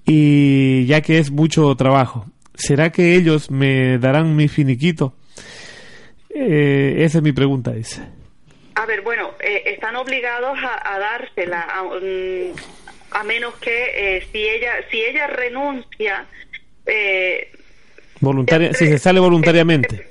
y 0.04 0.84
ya 0.86 1.00
que 1.00 1.18
es 1.18 1.30
mucho 1.30 1.74
trabajo. 1.74 2.26
¿será 2.56 2.90
que 2.90 3.14
ellos 3.16 3.50
me 3.50 3.98
darán 3.98 4.34
mi 4.34 4.48
finiquito? 4.48 5.14
Eh, 6.30 6.96
esa 6.98 7.18
es 7.18 7.24
mi 7.24 7.32
pregunta, 7.32 7.72
dice. 7.72 8.02
A 8.76 8.84
ver, 8.84 9.00
bueno, 9.00 9.32
eh, 9.40 9.62
están 9.66 9.96
obligados 9.96 10.58
a, 10.62 10.98
dársela, 10.98 11.62
a, 11.62 11.82
mm, 11.82 13.26
menos 13.26 13.54
que 13.54 14.16
eh, 14.18 14.26
si 14.30 14.38
ella 14.46 14.74
si 14.90 15.00
ella 15.02 15.26
renuncia. 15.26 16.26
Voluntaria, 18.20 18.74
si 18.74 18.86
se 18.86 18.98
sale 18.98 19.18
voluntariamente. 19.18 20.06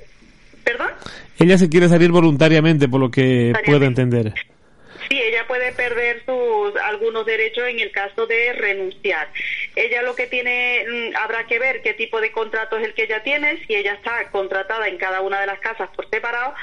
¿Perdón? 0.64 0.90
Ella 1.38 1.58
se 1.58 1.68
quiere 1.68 1.88
salir 1.88 2.10
voluntariamente, 2.10 2.88
por 2.88 3.00
lo 3.00 3.10
que 3.10 3.52
puedo 3.64 3.84
entender. 3.84 4.34
Sí, 5.08 5.20
ella 5.20 5.46
puede 5.46 5.70
perder 5.70 6.24
sus 6.26 6.74
algunos 6.82 7.24
derechos 7.24 7.68
en 7.68 7.78
el 7.78 7.92
caso 7.92 8.26
de 8.26 8.52
renunciar. 8.52 9.28
Ella 9.76 10.02
lo 10.02 10.16
que 10.16 10.26
tiene, 10.26 10.84
mm, 10.88 11.16
habrá 11.16 11.46
que 11.46 11.60
ver 11.60 11.82
qué 11.82 11.94
tipo 11.94 12.20
de 12.20 12.32
contrato 12.32 12.76
es 12.76 12.84
el 12.84 12.94
que 12.94 13.04
ella 13.04 13.22
tiene, 13.22 13.64
si 13.66 13.76
ella 13.76 13.92
está 13.92 14.28
contratada 14.30 14.88
en 14.88 14.98
cada 14.98 15.20
una 15.20 15.40
de 15.40 15.46
las 15.46 15.60
casas 15.60 15.88
por 15.94 16.10
separado 16.10 16.54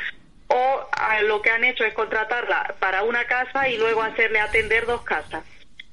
o 0.53 0.87
ah, 0.91 1.19
lo 1.23 1.41
que 1.41 1.49
han 1.49 1.63
hecho 1.63 1.83
es 1.83 1.95
contratarla 1.95 2.75
para 2.79 3.01
una 3.03 3.25
casa 3.25 3.67
y 3.69 3.77
luego 3.77 4.03
hacerle 4.03 4.39
atender 4.39 4.85
dos 4.85 5.01
casas. 5.01 5.43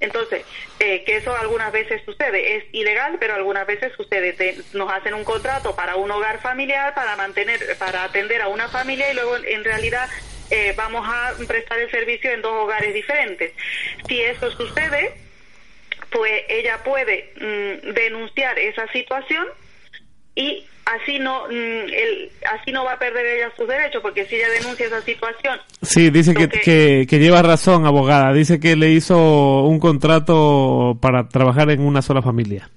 Entonces, 0.01 0.45
eh, 0.79 1.03
que 1.05 1.17
eso 1.17 1.35
algunas 1.35 1.73
veces 1.73 2.03
sucede, 2.05 2.57
es 2.57 2.65
ilegal, 2.73 3.17
pero 3.19 3.35
algunas 3.35 3.67
veces 3.67 3.93
sucede. 3.97 4.35
nos 4.75 4.93
hacen 4.93 5.15
un 5.15 5.25
contrato 5.25 5.75
para 5.75 5.97
un 5.97 6.11
hogar 6.11 6.43
familiar, 6.43 6.95
para 6.95 7.17
mantener, 7.17 7.77
para 7.79 8.05
atender 8.05 8.43
a 8.43 8.49
una 8.49 8.69
familia 8.69 9.11
y 9.11 9.15
luego 9.15 9.37
en 9.37 9.65
realidad 9.65 10.09
eh, 10.51 10.75
vamos 10.77 11.07
a 11.09 11.33
prestar 11.47 11.79
el 11.79 11.91
servicio 11.91 12.31
en 12.31 12.43
dos 12.43 12.53
hogares 12.53 12.93
diferentes. 12.93 13.53
Si 14.09 14.21
eso 14.21 14.51
sucede, 14.51 15.15
pues 16.11 16.45
ella 16.49 16.83
puede 16.83 17.33
mm, 17.37 17.93
denunciar 17.93 18.59
esa 18.59 18.87
situación 18.89 19.47
y 20.41 20.67
así 20.87 21.19
no 21.19 21.47
mm, 21.49 21.53
el, 21.53 22.31
así 22.51 22.73
no 22.73 22.85
va 22.85 22.95
a 22.95 22.99
perder 22.99 23.27
ella 23.27 23.53
sus 23.57 23.69
derechos 23.69 24.01
porque 24.01 24.25
si 24.27 24.37
ella 24.37 24.49
denuncia 24.49 24.87
esa 24.87 25.03
situación. 25.03 25.61
Sí 25.83 26.11
dice 26.11 26.35
que, 26.35 26.49
que, 26.49 27.07
que, 27.09 27.19
lleva 27.19 27.43
razón 27.43 27.87
abogada. 27.87 28.33
Dice 28.33 28.59
que 28.59 28.77
le 28.77 28.91
hizo 28.91 29.65
un 29.65 29.79
contrato 29.79 30.99
para 31.01 31.29
trabajar 31.29 31.71
en 31.71 31.81
una 31.81 32.01
sola 32.03 32.23
familia. 32.23 32.71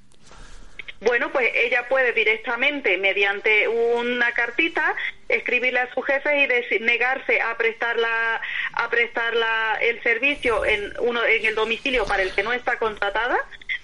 Bueno, 1.06 1.30
pues 1.34 1.50
ella 1.54 1.86
puede 1.90 2.14
directamente, 2.14 2.98
mediante 2.98 3.68
una 3.68 4.32
cartita, 4.32 4.96
escribirle 5.28 5.80
a 5.80 5.94
su 5.94 6.02
jefe 6.02 6.48
y 6.72 6.80
negarse 6.80 7.42
a 7.42 7.58
prestarla, 7.58 8.42
a 8.74 8.90
prestarla 8.90 9.78
el 9.82 10.02
servicio 10.02 10.64
en 10.64 10.94
uno 11.02 11.24
en 11.26 11.46
el 11.46 11.56
domicilio 11.56 12.06
para 12.06 12.24
el 12.24 12.32
que 12.32 12.44
no 12.44 12.54
está 12.54 12.78
contratada 12.78 13.38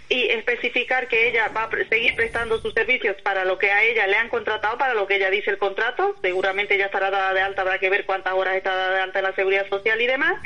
y 0.10 0.28
especificar 0.30 1.08
que 1.08 1.30
ella 1.30 1.50
va 1.50 1.64
a 1.64 1.70
seguir 1.88 2.16
prestando 2.16 2.60
sus 2.60 2.74
servicios 2.74 3.16
para 3.22 3.46
lo 3.46 3.60
que 3.60 3.72
a 3.72 3.84
ella 3.84 4.08
le 4.08 4.18
han 4.18 4.28
contratado, 4.30 4.78
para 4.78 4.96
lo 4.96 5.06
que 5.06 5.18
ella 5.18 5.30
dice 5.30 5.52
el 5.52 5.60
contrato. 5.60 6.16
Seguramente 6.22 6.76
ella 6.76 6.88
estará 6.88 7.12
dada 7.12 7.34
de 7.34 7.42
alta, 7.42 7.62
habrá 7.62 7.78
que 7.78 7.92
ver 7.92 8.06
cuántas 8.06 8.34
horas 8.34 8.56
está 8.56 8.76
dada 8.76 8.96
de 8.96 9.02
alta 9.02 9.20
en 9.20 9.26
la 9.26 9.36
seguridad 9.36 9.70
social 9.70 10.02
y 10.02 10.08
demás. 10.08 10.42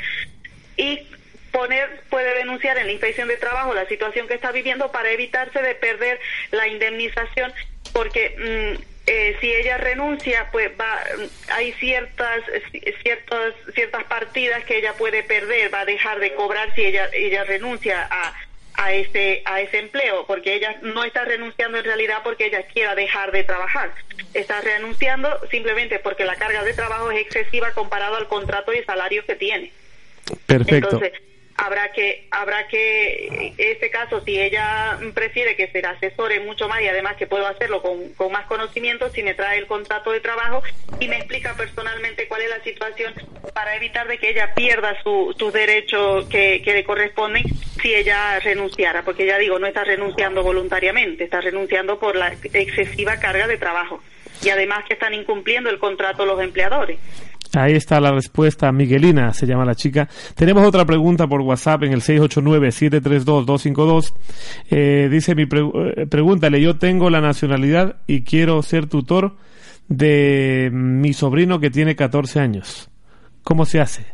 Y 0.76 1.08
poner, 1.50 2.02
puede 2.10 2.34
denunciar 2.34 2.76
en 2.76 2.86
la 2.86 2.92
inspección 2.92 3.26
de 3.28 3.38
trabajo 3.38 3.72
la 3.72 3.86
situación 3.86 4.28
que 4.28 4.34
está 4.34 4.52
viviendo 4.52 4.92
para 4.92 5.10
evitarse 5.10 5.62
de 5.62 5.74
perder 5.74 6.20
la 6.50 6.68
indemnización, 6.68 7.52
porque 7.94 8.36
mm, 8.36 8.82
eh, 9.06 9.36
si 9.40 9.50
ella 9.50 9.78
renuncia, 9.78 10.48
pues 10.50 10.70
va, 10.78 11.02
hay 11.52 11.72
ciertas, 11.74 12.42
ciertas, 13.02 13.54
ciertas 13.74 14.04
partidas 14.04 14.64
que 14.64 14.78
ella 14.78 14.92
puede 14.94 15.22
perder, 15.22 15.72
va 15.72 15.80
a 15.80 15.84
dejar 15.86 16.20
de 16.20 16.34
cobrar 16.34 16.74
si 16.74 16.84
ella, 16.84 17.08
ella 17.12 17.44
renuncia 17.44 18.08
a, 18.10 18.34
a 18.74 18.92
ese, 18.92 19.42
a 19.44 19.60
ese 19.60 19.78
empleo, 19.78 20.26
porque 20.26 20.54
ella 20.54 20.78
no 20.82 21.04
está 21.04 21.24
renunciando 21.24 21.78
en 21.78 21.84
realidad 21.84 22.18
porque 22.24 22.46
ella 22.46 22.62
quiera 22.66 22.94
dejar 22.94 23.32
de 23.32 23.44
trabajar. 23.44 23.92
Está 24.32 24.60
renunciando 24.60 25.28
simplemente 25.50 25.98
porque 25.98 26.24
la 26.24 26.36
carga 26.36 26.64
de 26.64 26.74
trabajo 26.74 27.10
es 27.10 27.20
excesiva 27.20 27.72
comparado 27.72 28.16
al 28.16 28.28
contrato 28.28 28.72
y 28.72 28.82
salario 28.82 29.24
que 29.24 29.36
tiene. 29.36 29.72
Perfecto 30.46 31.00
habrá 31.56 31.92
que 31.92 32.26
habrá 32.30 32.66
que 32.68 33.54
este 33.58 33.90
caso 33.90 34.20
si 34.24 34.40
ella 34.40 34.98
prefiere 35.14 35.54
que 35.56 35.68
se 35.68 35.82
la 35.82 35.90
asesore 35.90 36.40
mucho 36.40 36.68
más 36.68 36.80
y 36.80 36.88
además 36.88 37.16
que 37.16 37.26
puedo 37.26 37.46
hacerlo 37.46 37.80
con, 37.80 38.12
con, 38.14 38.32
más 38.32 38.46
conocimiento 38.46 39.08
si 39.10 39.22
me 39.22 39.34
trae 39.34 39.58
el 39.58 39.66
contrato 39.66 40.10
de 40.10 40.20
trabajo 40.20 40.62
y 40.98 41.08
me 41.08 41.16
explica 41.18 41.54
personalmente 41.54 42.26
cuál 42.26 42.42
es 42.42 42.50
la 42.50 42.62
situación 42.62 43.14
para 43.54 43.76
evitar 43.76 44.08
de 44.08 44.18
que 44.18 44.30
ella 44.30 44.52
pierda 44.54 45.00
sus 45.02 45.36
su 45.36 45.52
derechos 45.52 46.26
que, 46.26 46.60
que 46.64 46.72
le 46.72 46.84
corresponden 46.84 47.44
si 47.80 47.94
ella 47.94 48.40
renunciara 48.40 49.02
porque 49.02 49.26
ya 49.26 49.38
digo 49.38 49.58
no 49.58 49.66
está 49.66 49.84
renunciando 49.84 50.42
voluntariamente 50.42 51.24
está 51.24 51.40
renunciando 51.40 51.98
por 52.00 52.16
la 52.16 52.32
excesiva 52.32 53.20
carga 53.20 53.46
de 53.46 53.58
trabajo 53.58 54.02
y 54.42 54.48
además 54.48 54.84
que 54.86 54.94
están 54.94 55.14
incumpliendo 55.14 55.70
el 55.70 55.78
contrato 55.78 56.26
los 56.26 56.40
empleadores 56.40 56.98
Ahí 57.56 57.72
está 57.74 58.00
la 58.00 58.12
respuesta. 58.12 58.70
Miguelina 58.72 59.32
se 59.32 59.46
llama 59.46 59.64
la 59.64 59.74
chica. 59.74 60.06
Tenemos 60.34 60.66
otra 60.66 60.84
pregunta 60.84 61.26
por 61.26 61.40
WhatsApp 61.40 61.84
en 61.84 61.92
el 61.92 62.02
689-732-252. 62.02 64.12
Eh, 64.70 65.08
dice 65.10 65.34
mi 65.34 65.44
eh, 65.44 66.06
pregúntale, 66.08 66.60
yo 66.60 66.76
tengo 66.76 67.08
la 67.10 67.20
nacionalidad 67.20 67.96
y 68.06 68.22
quiero 68.22 68.62
ser 68.62 68.86
tutor 68.86 69.34
de 69.88 70.70
mi 70.72 71.12
sobrino 71.12 71.58
que 71.60 71.70
tiene 71.70 71.96
14 71.96 72.40
años. 72.40 72.90
¿Cómo 73.42 73.66
se 73.66 73.80
hace? 73.80 74.06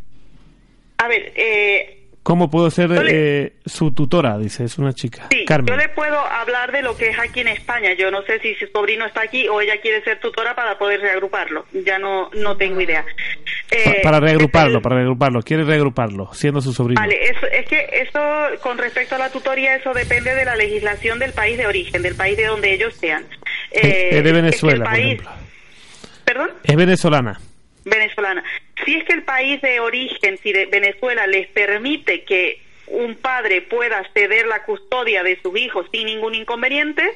A 0.98 1.08
ver, 1.08 1.32
eh, 1.36 1.99
¿Cómo 2.22 2.50
puedo 2.50 2.70
ser 2.70 2.90
eh, 3.08 3.54
su 3.64 3.92
tutora? 3.92 4.36
Dice, 4.36 4.64
es 4.64 4.78
una 4.78 4.92
chica. 4.92 5.28
Sí, 5.30 5.44
yo 5.48 5.76
le 5.76 5.88
puedo 5.88 6.18
hablar 6.18 6.70
de 6.70 6.82
lo 6.82 6.94
que 6.94 7.08
es 7.08 7.18
aquí 7.18 7.40
en 7.40 7.48
España. 7.48 7.94
Yo 7.94 8.10
no 8.10 8.22
sé 8.22 8.38
si 8.40 8.54
su 8.56 8.66
sobrino 8.66 9.06
está 9.06 9.22
aquí 9.22 9.48
o 9.48 9.60
ella 9.60 9.80
quiere 9.80 10.04
ser 10.04 10.20
tutora 10.20 10.54
para 10.54 10.78
poder 10.78 11.00
reagruparlo. 11.00 11.64
Ya 11.72 11.98
no, 11.98 12.28
no 12.34 12.56
tengo 12.58 12.80
idea. 12.80 13.04
Eh, 13.70 14.00
para 14.02 14.20
reagruparlo, 14.20 14.82
para 14.82 14.96
reagruparlo. 14.96 15.40
Quiere 15.40 15.64
reagruparlo, 15.64 16.32
siendo 16.34 16.60
su 16.60 16.74
sobrino. 16.74 17.00
Vale, 17.00 17.18
es 17.22 17.66
que 17.66 17.88
eso, 17.90 18.20
con 18.62 18.76
respecto 18.76 19.14
a 19.14 19.18
la 19.18 19.30
tutoría, 19.30 19.76
eso 19.76 19.94
depende 19.94 20.34
de 20.34 20.44
la 20.44 20.56
legislación 20.56 21.18
del 21.18 21.32
país 21.32 21.56
de 21.56 21.66
origen, 21.66 22.02
del 22.02 22.16
país 22.16 22.36
de 22.36 22.44
donde 22.44 22.74
ellos 22.74 22.94
sean. 22.96 23.24
Eh, 23.70 24.10
es 24.12 24.24
de 24.24 24.32
Venezuela, 24.32 24.84
por 24.84 24.98
ejemplo. 24.98 25.30
¿Perdón? 26.24 26.50
Es 26.64 26.76
venezolana. 26.76 27.40
Venezolana. 27.84 28.44
Si 28.84 28.94
es 28.94 29.04
que 29.04 29.12
el 29.12 29.22
país 29.22 29.60
de 29.62 29.80
origen, 29.80 30.38
si 30.42 30.52
de 30.52 30.66
Venezuela 30.66 31.26
les 31.26 31.48
permite 31.48 32.24
que 32.24 32.60
un 32.86 33.14
padre 33.14 33.62
pueda 33.62 34.04
ceder 34.12 34.46
la 34.46 34.64
custodia 34.64 35.22
de 35.22 35.40
sus 35.40 35.56
hijos 35.56 35.86
sin 35.92 36.06
ningún 36.06 36.34
inconveniente, 36.34 37.08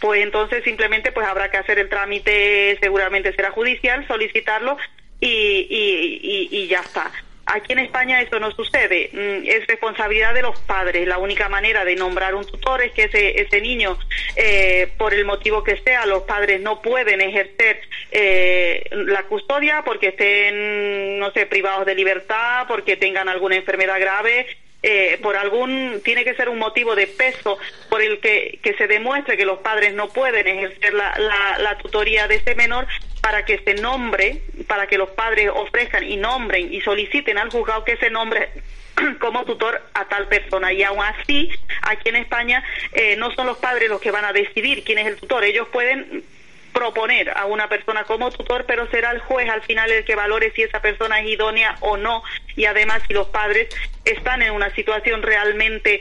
pues 0.00 0.22
entonces 0.22 0.62
simplemente 0.64 1.10
pues 1.10 1.26
habrá 1.26 1.50
que 1.50 1.56
hacer 1.56 1.78
el 1.78 1.88
trámite, 1.88 2.76
seguramente 2.80 3.34
será 3.34 3.50
judicial, 3.50 4.06
solicitarlo 4.06 4.76
y, 5.20 5.66
y, 5.70 6.48
y 6.50 6.66
ya 6.66 6.80
está. 6.80 7.10
Aquí 7.46 7.72
en 7.72 7.80
España 7.80 8.20
eso 8.22 8.38
no 8.38 8.52
sucede. 8.52 9.10
Mm, 9.12 9.48
es 9.48 9.66
responsabilidad 9.66 10.32
de 10.32 10.42
los 10.42 10.58
padres. 10.60 11.08
La 11.08 11.18
única 11.18 11.48
manera 11.48 11.84
de 11.84 11.96
nombrar 11.96 12.34
un 12.34 12.44
tutor 12.44 12.82
es 12.82 12.92
que 12.92 13.04
ese, 13.04 13.40
ese 13.40 13.60
niño, 13.60 13.98
eh, 14.36 14.92
por 14.96 15.12
el 15.12 15.24
motivo 15.24 15.64
que 15.64 15.76
sea, 15.78 16.06
los 16.06 16.22
padres 16.22 16.60
no 16.60 16.80
pueden 16.80 17.20
ejercer 17.20 17.80
eh, 18.14 18.84
la 18.90 19.22
custodia 19.22 19.82
porque 19.84 20.08
estén, 20.08 21.18
no 21.18 21.30
sé, 21.30 21.46
privados 21.46 21.86
de 21.86 21.94
libertad, 21.94 22.66
porque 22.68 22.98
tengan 22.98 23.28
alguna 23.28 23.56
enfermedad 23.56 23.98
grave. 23.98 24.46
Eh, 24.82 25.18
por 25.22 25.36
algún 25.36 26.00
tiene 26.04 26.24
que 26.24 26.34
ser 26.34 26.48
un 26.48 26.58
motivo 26.58 26.96
de 26.96 27.06
peso 27.06 27.56
por 27.88 28.02
el 28.02 28.18
que, 28.18 28.58
que 28.62 28.74
se 28.74 28.88
demuestre 28.88 29.36
que 29.36 29.46
los 29.46 29.60
padres 29.60 29.94
no 29.94 30.08
pueden 30.08 30.46
ejercer 30.46 30.92
la, 30.92 31.16
la, 31.58 31.78
tutoría 31.78 32.26
de 32.26 32.34
ese 32.34 32.56
menor 32.56 32.88
para 33.20 33.44
que 33.44 33.58
se 33.58 33.74
nombre, 33.74 34.42
para 34.66 34.88
que 34.88 34.98
los 34.98 35.10
padres 35.10 35.50
ofrezcan 35.54 36.02
y 36.02 36.16
nombren 36.16 36.74
y 36.74 36.80
soliciten 36.80 37.38
al 37.38 37.50
juzgado 37.50 37.84
que 37.84 37.96
se 37.96 38.10
nombre 38.10 38.48
como 39.20 39.44
tutor 39.44 39.80
a 39.94 40.04
tal 40.06 40.26
persona. 40.26 40.72
Y 40.72 40.82
aún 40.82 41.00
así, 41.00 41.48
aquí 41.82 42.08
en 42.08 42.16
España 42.16 42.62
eh, 42.92 43.14
no 43.16 43.30
son 43.30 43.46
los 43.46 43.58
padres 43.58 43.88
los 43.88 44.00
que 44.00 44.10
van 44.10 44.24
a 44.24 44.32
decidir 44.32 44.82
quién 44.82 44.98
es 44.98 45.06
el 45.06 45.16
tutor. 45.16 45.44
Ellos 45.44 45.68
pueden 45.72 46.24
proponer 46.72 47.30
a 47.36 47.46
una 47.46 47.68
persona 47.68 48.04
como 48.04 48.30
tutor, 48.30 48.64
pero 48.66 48.90
será 48.90 49.10
el 49.10 49.20
juez 49.20 49.48
al 49.48 49.62
final 49.62 49.90
el 49.90 50.04
que 50.04 50.14
valore 50.14 50.52
si 50.52 50.62
esa 50.62 50.80
persona 50.80 51.20
es 51.20 51.28
idónea 51.28 51.76
o 51.80 51.96
no. 51.96 52.22
Y 52.56 52.64
además, 52.64 53.02
si 53.06 53.14
los 53.14 53.28
padres 53.28 53.68
están 54.04 54.42
en 54.42 54.52
una 54.52 54.74
situación 54.74 55.22
realmente 55.22 56.00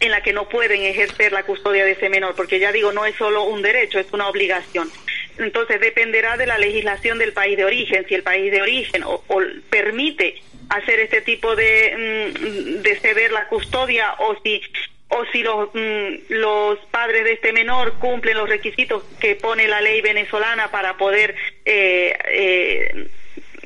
en 0.00 0.10
la 0.10 0.22
que 0.22 0.32
no 0.32 0.48
pueden 0.48 0.82
ejercer 0.82 1.32
la 1.32 1.42
custodia 1.42 1.84
de 1.84 1.92
ese 1.92 2.08
menor, 2.08 2.34
porque 2.34 2.58
ya 2.58 2.72
digo, 2.72 2.92
no 2.92 3.04
es 3.04 3.14
solo 3.16 3.44
un 3.44 3.60
derecho, 3.60 3.98
es 3.98 4.10
una 4.12 4.28
obligación. 4.28 4.90
Entonces 5.38 5.80
dependerá 5.80 6.36
de 6.36 6.46
la 6.46 6.58
legislación 6.58 7.18
del 7.18 7.32
país 7.32 7.56
de 7.56 7.64
origen, 7.64 8.06
si 8.08 8.14
el 8.14 8.22
país 8.22 8.50
de 8.50 8.62
origen 8.62 9.02
o, 9.04 9.22
permite 9.68 10.42
hacer 10.70 11.00
este 11.00 11.20
tipo 11.20 11.54
de, 11.54 12.32
mm, 12.32 12.82
de 12.82 13.00
ceder 13.00 13.32
la 13.32 13.46
custodia 13.48 14.14
o 14.18 14.36
si 14.42 14.62
o 15.10 15.24
si 15.32 15.42
los, 15.42 15.68
mm, 15.74 16.30
los 16.30 16.78
padres 16.90 17.24
de 17.24 17.32
este 17.32 17.52
menor 17.52 17.94
cumplen 17.94 18.36
los 18.36 18.48
requisitos 18.48 19.02
que 19.20 19.34
pone 19.36 19.68
la 19.68 19.80
ley 19.80 20.00
venezolana 20.00 20.70
para 20.70 20.96
poder 20.96 21.34
eh, 21.64 23.08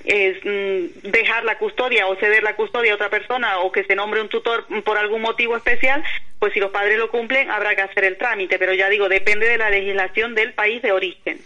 eh, 0.04 0.40
mm, 0.44 1.10
dejar 1.10 1.45
la 1.45 1.58
custodia 1.58 2.06
o 2.06 2.16
ceder 2.16 2.42
la 2.42 2.56
custodia 2.56 2.92
a 2.92 2.97
otra 2.97 3.10
persona 3.10 3.58
o 3.60 3.73
que 3.73 3.84
se 3.84 3.95
nombre 3.95 4.21
un 4.21 4.28
tutor 4.28 4.66
por 4.84 4.99
algún 4.99 5.23
motivo 5.23 5.56
especial, 5.56 6.02
pues 6.38 6.52
si 6.52 6.60
los 6.60 6.71
padres 6.71 6.99
lo 6.99 7.10
cumplen 7.10 7.50
habrá 7.50 7.75
que 7.75 7.82
hacer 7.82 8.04
el 8.04 8.16
trámite, 8.16 8.58
pero 8.58 8.75
ya 8.75 8.88
digo, 8.88 9.08
depende 9.08 9.49
de 9.49 9.58
la 9.58 9.71
legislación 9.71 10.34
del 10.34 10.52
país 10.52 10.82
de 10.82 10.92
origen. 10.92 11.38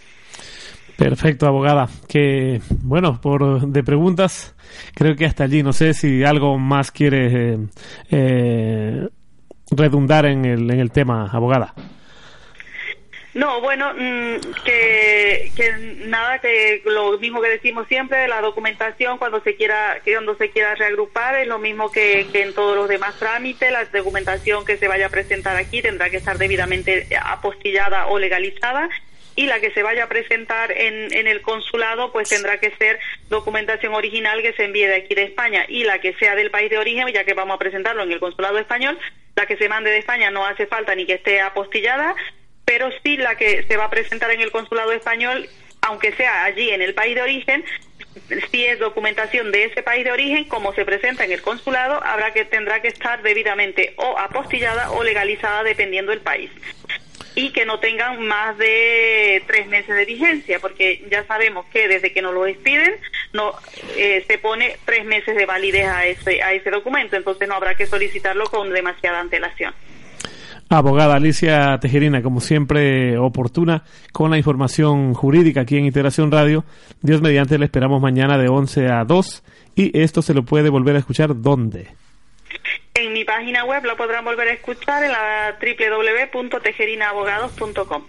Perfecto, 0.99 1.47
abogada. 1.47 1.87
Que 2.09 2.59
bueno, 2.83 3.21
por 3.21 3.67
de 3.67 3.83
preguntas, 3.83 4.53
creo 4.93 5.15
que 5.15 5.25
hasta 5.25 5.45
allí. 5.45 5.63
No 5.63 5.71
sé 5.71 5.93
si 5.93 6.25
algo 6.25 6.57
más 6.57 6.91
quiere 6.91 7.53
eh, 7.53 7.57
eh, 8.11 9.07
redundar 9.71 10.25
en 10.25 10.45
el, 10.45 10.69
en 10.71 10.79
el 10.79 10.91
tema, 10.91 11.29
abogada. 11.31 11.73
No, 13.33 13.61
bueno, 13.61 13.93
mm, 13.93 14.63
que, 14.65 15.51
que 15.55 15.71
nada, 16.07 16.39
que 16.39 16.81
lo 16.85 17.17
mismo 17.19 17.41
que 17.41 17.49
decimos 17.49 17.87
siempre, 17.87 18.27
la 18.27 18.41
documentación 18.41 19.19
cuando 19.19 19.39
se 19.41 19.55
quiera, 19.55 19.99
que 20.03 20.13
cuando 20.13 20.35
se 20.35 20.49
quiera 20.49 20.73
reagrupar 20.75 21.35
es 21.35 21.47
lo 21.47 21.59
mismo 21.59 21.91
que, 21.91 22.27
que 22.31 22.41
en 22.41 22.53
todos 22.53 22.75
los 22.75 22.89
demás 22.89 23.17
trámites, 23.19 23.71
la 23.71 23.85
documentación 23.85 24.65
que 24.65 24.77
se 24.77 24.87
vaya 24.87 25.05
a 25.05 25.09
presentar 25.09 25.55
aquí 25.57 25.81
tendrá 25.81 26.09
que 26.09 26.17
estar 26.17 26.37
debidamente 26.39 27.07
apostillada 27.23 28.07
o 28.07 28.17
legalizada 28.17 28.89
y 29.35 29.45
la 29.45 29.59
que 29.59 29.71
se 29.71 29.83
vaya 29.83 30.03
a 30.03 30.09
presentar 30.09 30.71
en, 30.71 31.13
en 31.13 31.27
el 31.27 31.41
consulado 31.41 32.11
pues 32.11 32.29
tendrá 32.29 32.59
que 32.59 32.71
ser 32.77 32.99
documentación 33.29 33.93
original 33.93 34.41
que 34.41 34.53
se 34.53 34.65
envíe 34.65 34.85
de 34.85 34.95
aquí 34.95 35.15
de 35.15 35.23
España. 35.23 35.65
Y 35.67 35.83
la 35.83 35.99
que 35.99 36.13
sea 36.15 36.35
del 36.35 36.51
país 36.51 36.69
de 36.69 36.77
origen, 36.77 37.07
ya 37.07 37.23
que 37.23 37.33
vamos 37.33 37.55
a 37.55 37.59
presentarlo 37.59 38.03
en 38.03 38.11
el 38.11 38.19
consulado 38.19 38.57
español, 38.59 38.99
la 39.35 39.45
que 39.45 39.57
se 39.57 39.69
mande 39.69 39.91
de 39.91 39.99
España 39.99 40.31
no 40.31 40.45
hace 40.45 40.67
falta 40.67 40.95
ni 40.95 41.05
que 41.05 41.13
esté 41.13 41.41
apostillada, 41.41 42.15
pero 42.65 42.89
sí 43.03 43.17
la 43.17 43.35
que 43.35 43.63
se 43.63 43.77
va 43.77 43.85
a 43.85 43.89
presentar 43.89 44.29
en 44.31 44.41
el 44.41 44.51
consulado 44.51 44.91
español, 44.91 45.47
aunque 45.81 46.11
sea 46.13 46.43
allí 46.43 46.69
en 46.71 46.81
el 46.81 46.93
país 46.93 47.15
de 47.15 47.21
origen, 47.21 47.63
si 48.51 48.65
es 48.65 48.79
documentación 48.79 49.51
de 49.51 49.65
ese 49.65 49.83
país 49.83 50.03
de 50.03 50.11
origen, 50.11 50.43
como 50.45 50.73
se 50.73 50.83
presenta 50.83 51.23
en 51.23 51.31
el 51.31 51.41
consulado, 51.41 52.03
habrá 52.03 52.33
que 52.33 52.45
tendrá 52.45 52.81
que 52.81 52.89
estar 52.89 53.21
debidamente 53.21 53.93
o 53.97 54.17
apostillada 54.17 54.91
o 54.91 55.03
legalizada 55.03 55.63
dependiendo 55.63 56.11
del 56.11 56.21
país 56.21 56.51
y 57.35 57.51
que 57.51 57.65
no 57.65 57.79
tengan 57.79 58.25
más 58.27 58.57
de 58.57 59.43
tres 59.47 59.67
meses 59.67 59.95
de 59.95 60.05
vigencia, 60.05 60.59
porque 60.59 61.05
ya 61.09 61.25
sabemos 61.25 61.65
que 61.67 61.87
desde 61.87 62.11
que 62.11 62.21
nos 62.21 62.33
lo 62.33 62.43
despiden 62.43 62.95
no 63.33 63.53
eh, 63.95 64.23
se 64.27 64.37
pone 64.37 64.77
tres 64.85 65.05
meses 65.05 65.35
de 65.35 65.45
validez 65.45 65.87
a 65.87 66.05
ese 66.05 66.41
a 66.41 66.53
ese 66.53 66.69
documento, 66.69 67.15
entonces 67.15 67.47
no 67.47 67.55
habrá 67.55 67.75
que 67.75 67.85
solicitarlo 67.85 68.45
con 68.45 68.71
demasiada 68.71 69.19
antelación. 69.19 69.73
Abogada 70.71 71.15
Alicia 71.15 71.79
Tejerina, 71.79 72.21
como 72.21 72.41
siempre, 72.41 73.17
oportuna 73.17 73.83
con 74.13 74.29
la 74.29 74.37
información 74.37 75.15
jurídica 75.15 75.61
aquí 75.61 75.77
en 75.77 75.85
Integración 75.85 76.31
Radio. 76.31 76.63
Dios 77.01 77.23
mediante, 77.23 77.57
le 77.57 77.65
esperamos 77.65 77.99
mañana 77.99 78.37
de 78.37 78.49
11 78.49 78.87
a 78.87 79.03
2 79.03 79.43
y 79.75 79.97
esto 79.99 80.21
se 80.21 80.35
lo 80.35 80.43
puede 80.43 80.69
volver 80.69 80.95
a 80.95 80.99
escuchar 80.99 81.41
¿dónde? 81.41 81.87
En 82.99 83.13
mi 83.13 83.23
página 83.23 83.63
web 83.63 83.85
lo 83.85 83.95
podrán 83.95 84.25
volver 84.25 84.49
a 84.49 84.51
escuchar 84.51 85.01
en 85.03 85.13
la 85.13 85.57
www.tejerinabogados.com. 86.33 88.03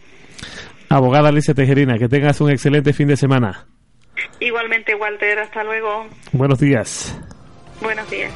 Abogada 0.88 1.28
Alicia 1.28 1.54
Tejerina, 1.54 1.96
que 1.96 2.08
tengas 2.08 2.40
un 2.40 2.50
excelente 2.50 2.92
fin 2.92 3.06
de 3.06 3.16
semana. 3.16 3.68
Igualmente, 4.40 4.96
Walter, 4.96 5.38
hasta 5.38 5.62
luego. 5.62 6.08
Buenos 6.32 6.58
días. 6.58 7.16
Buenos 7.80 8.10
días. 8.10 8.32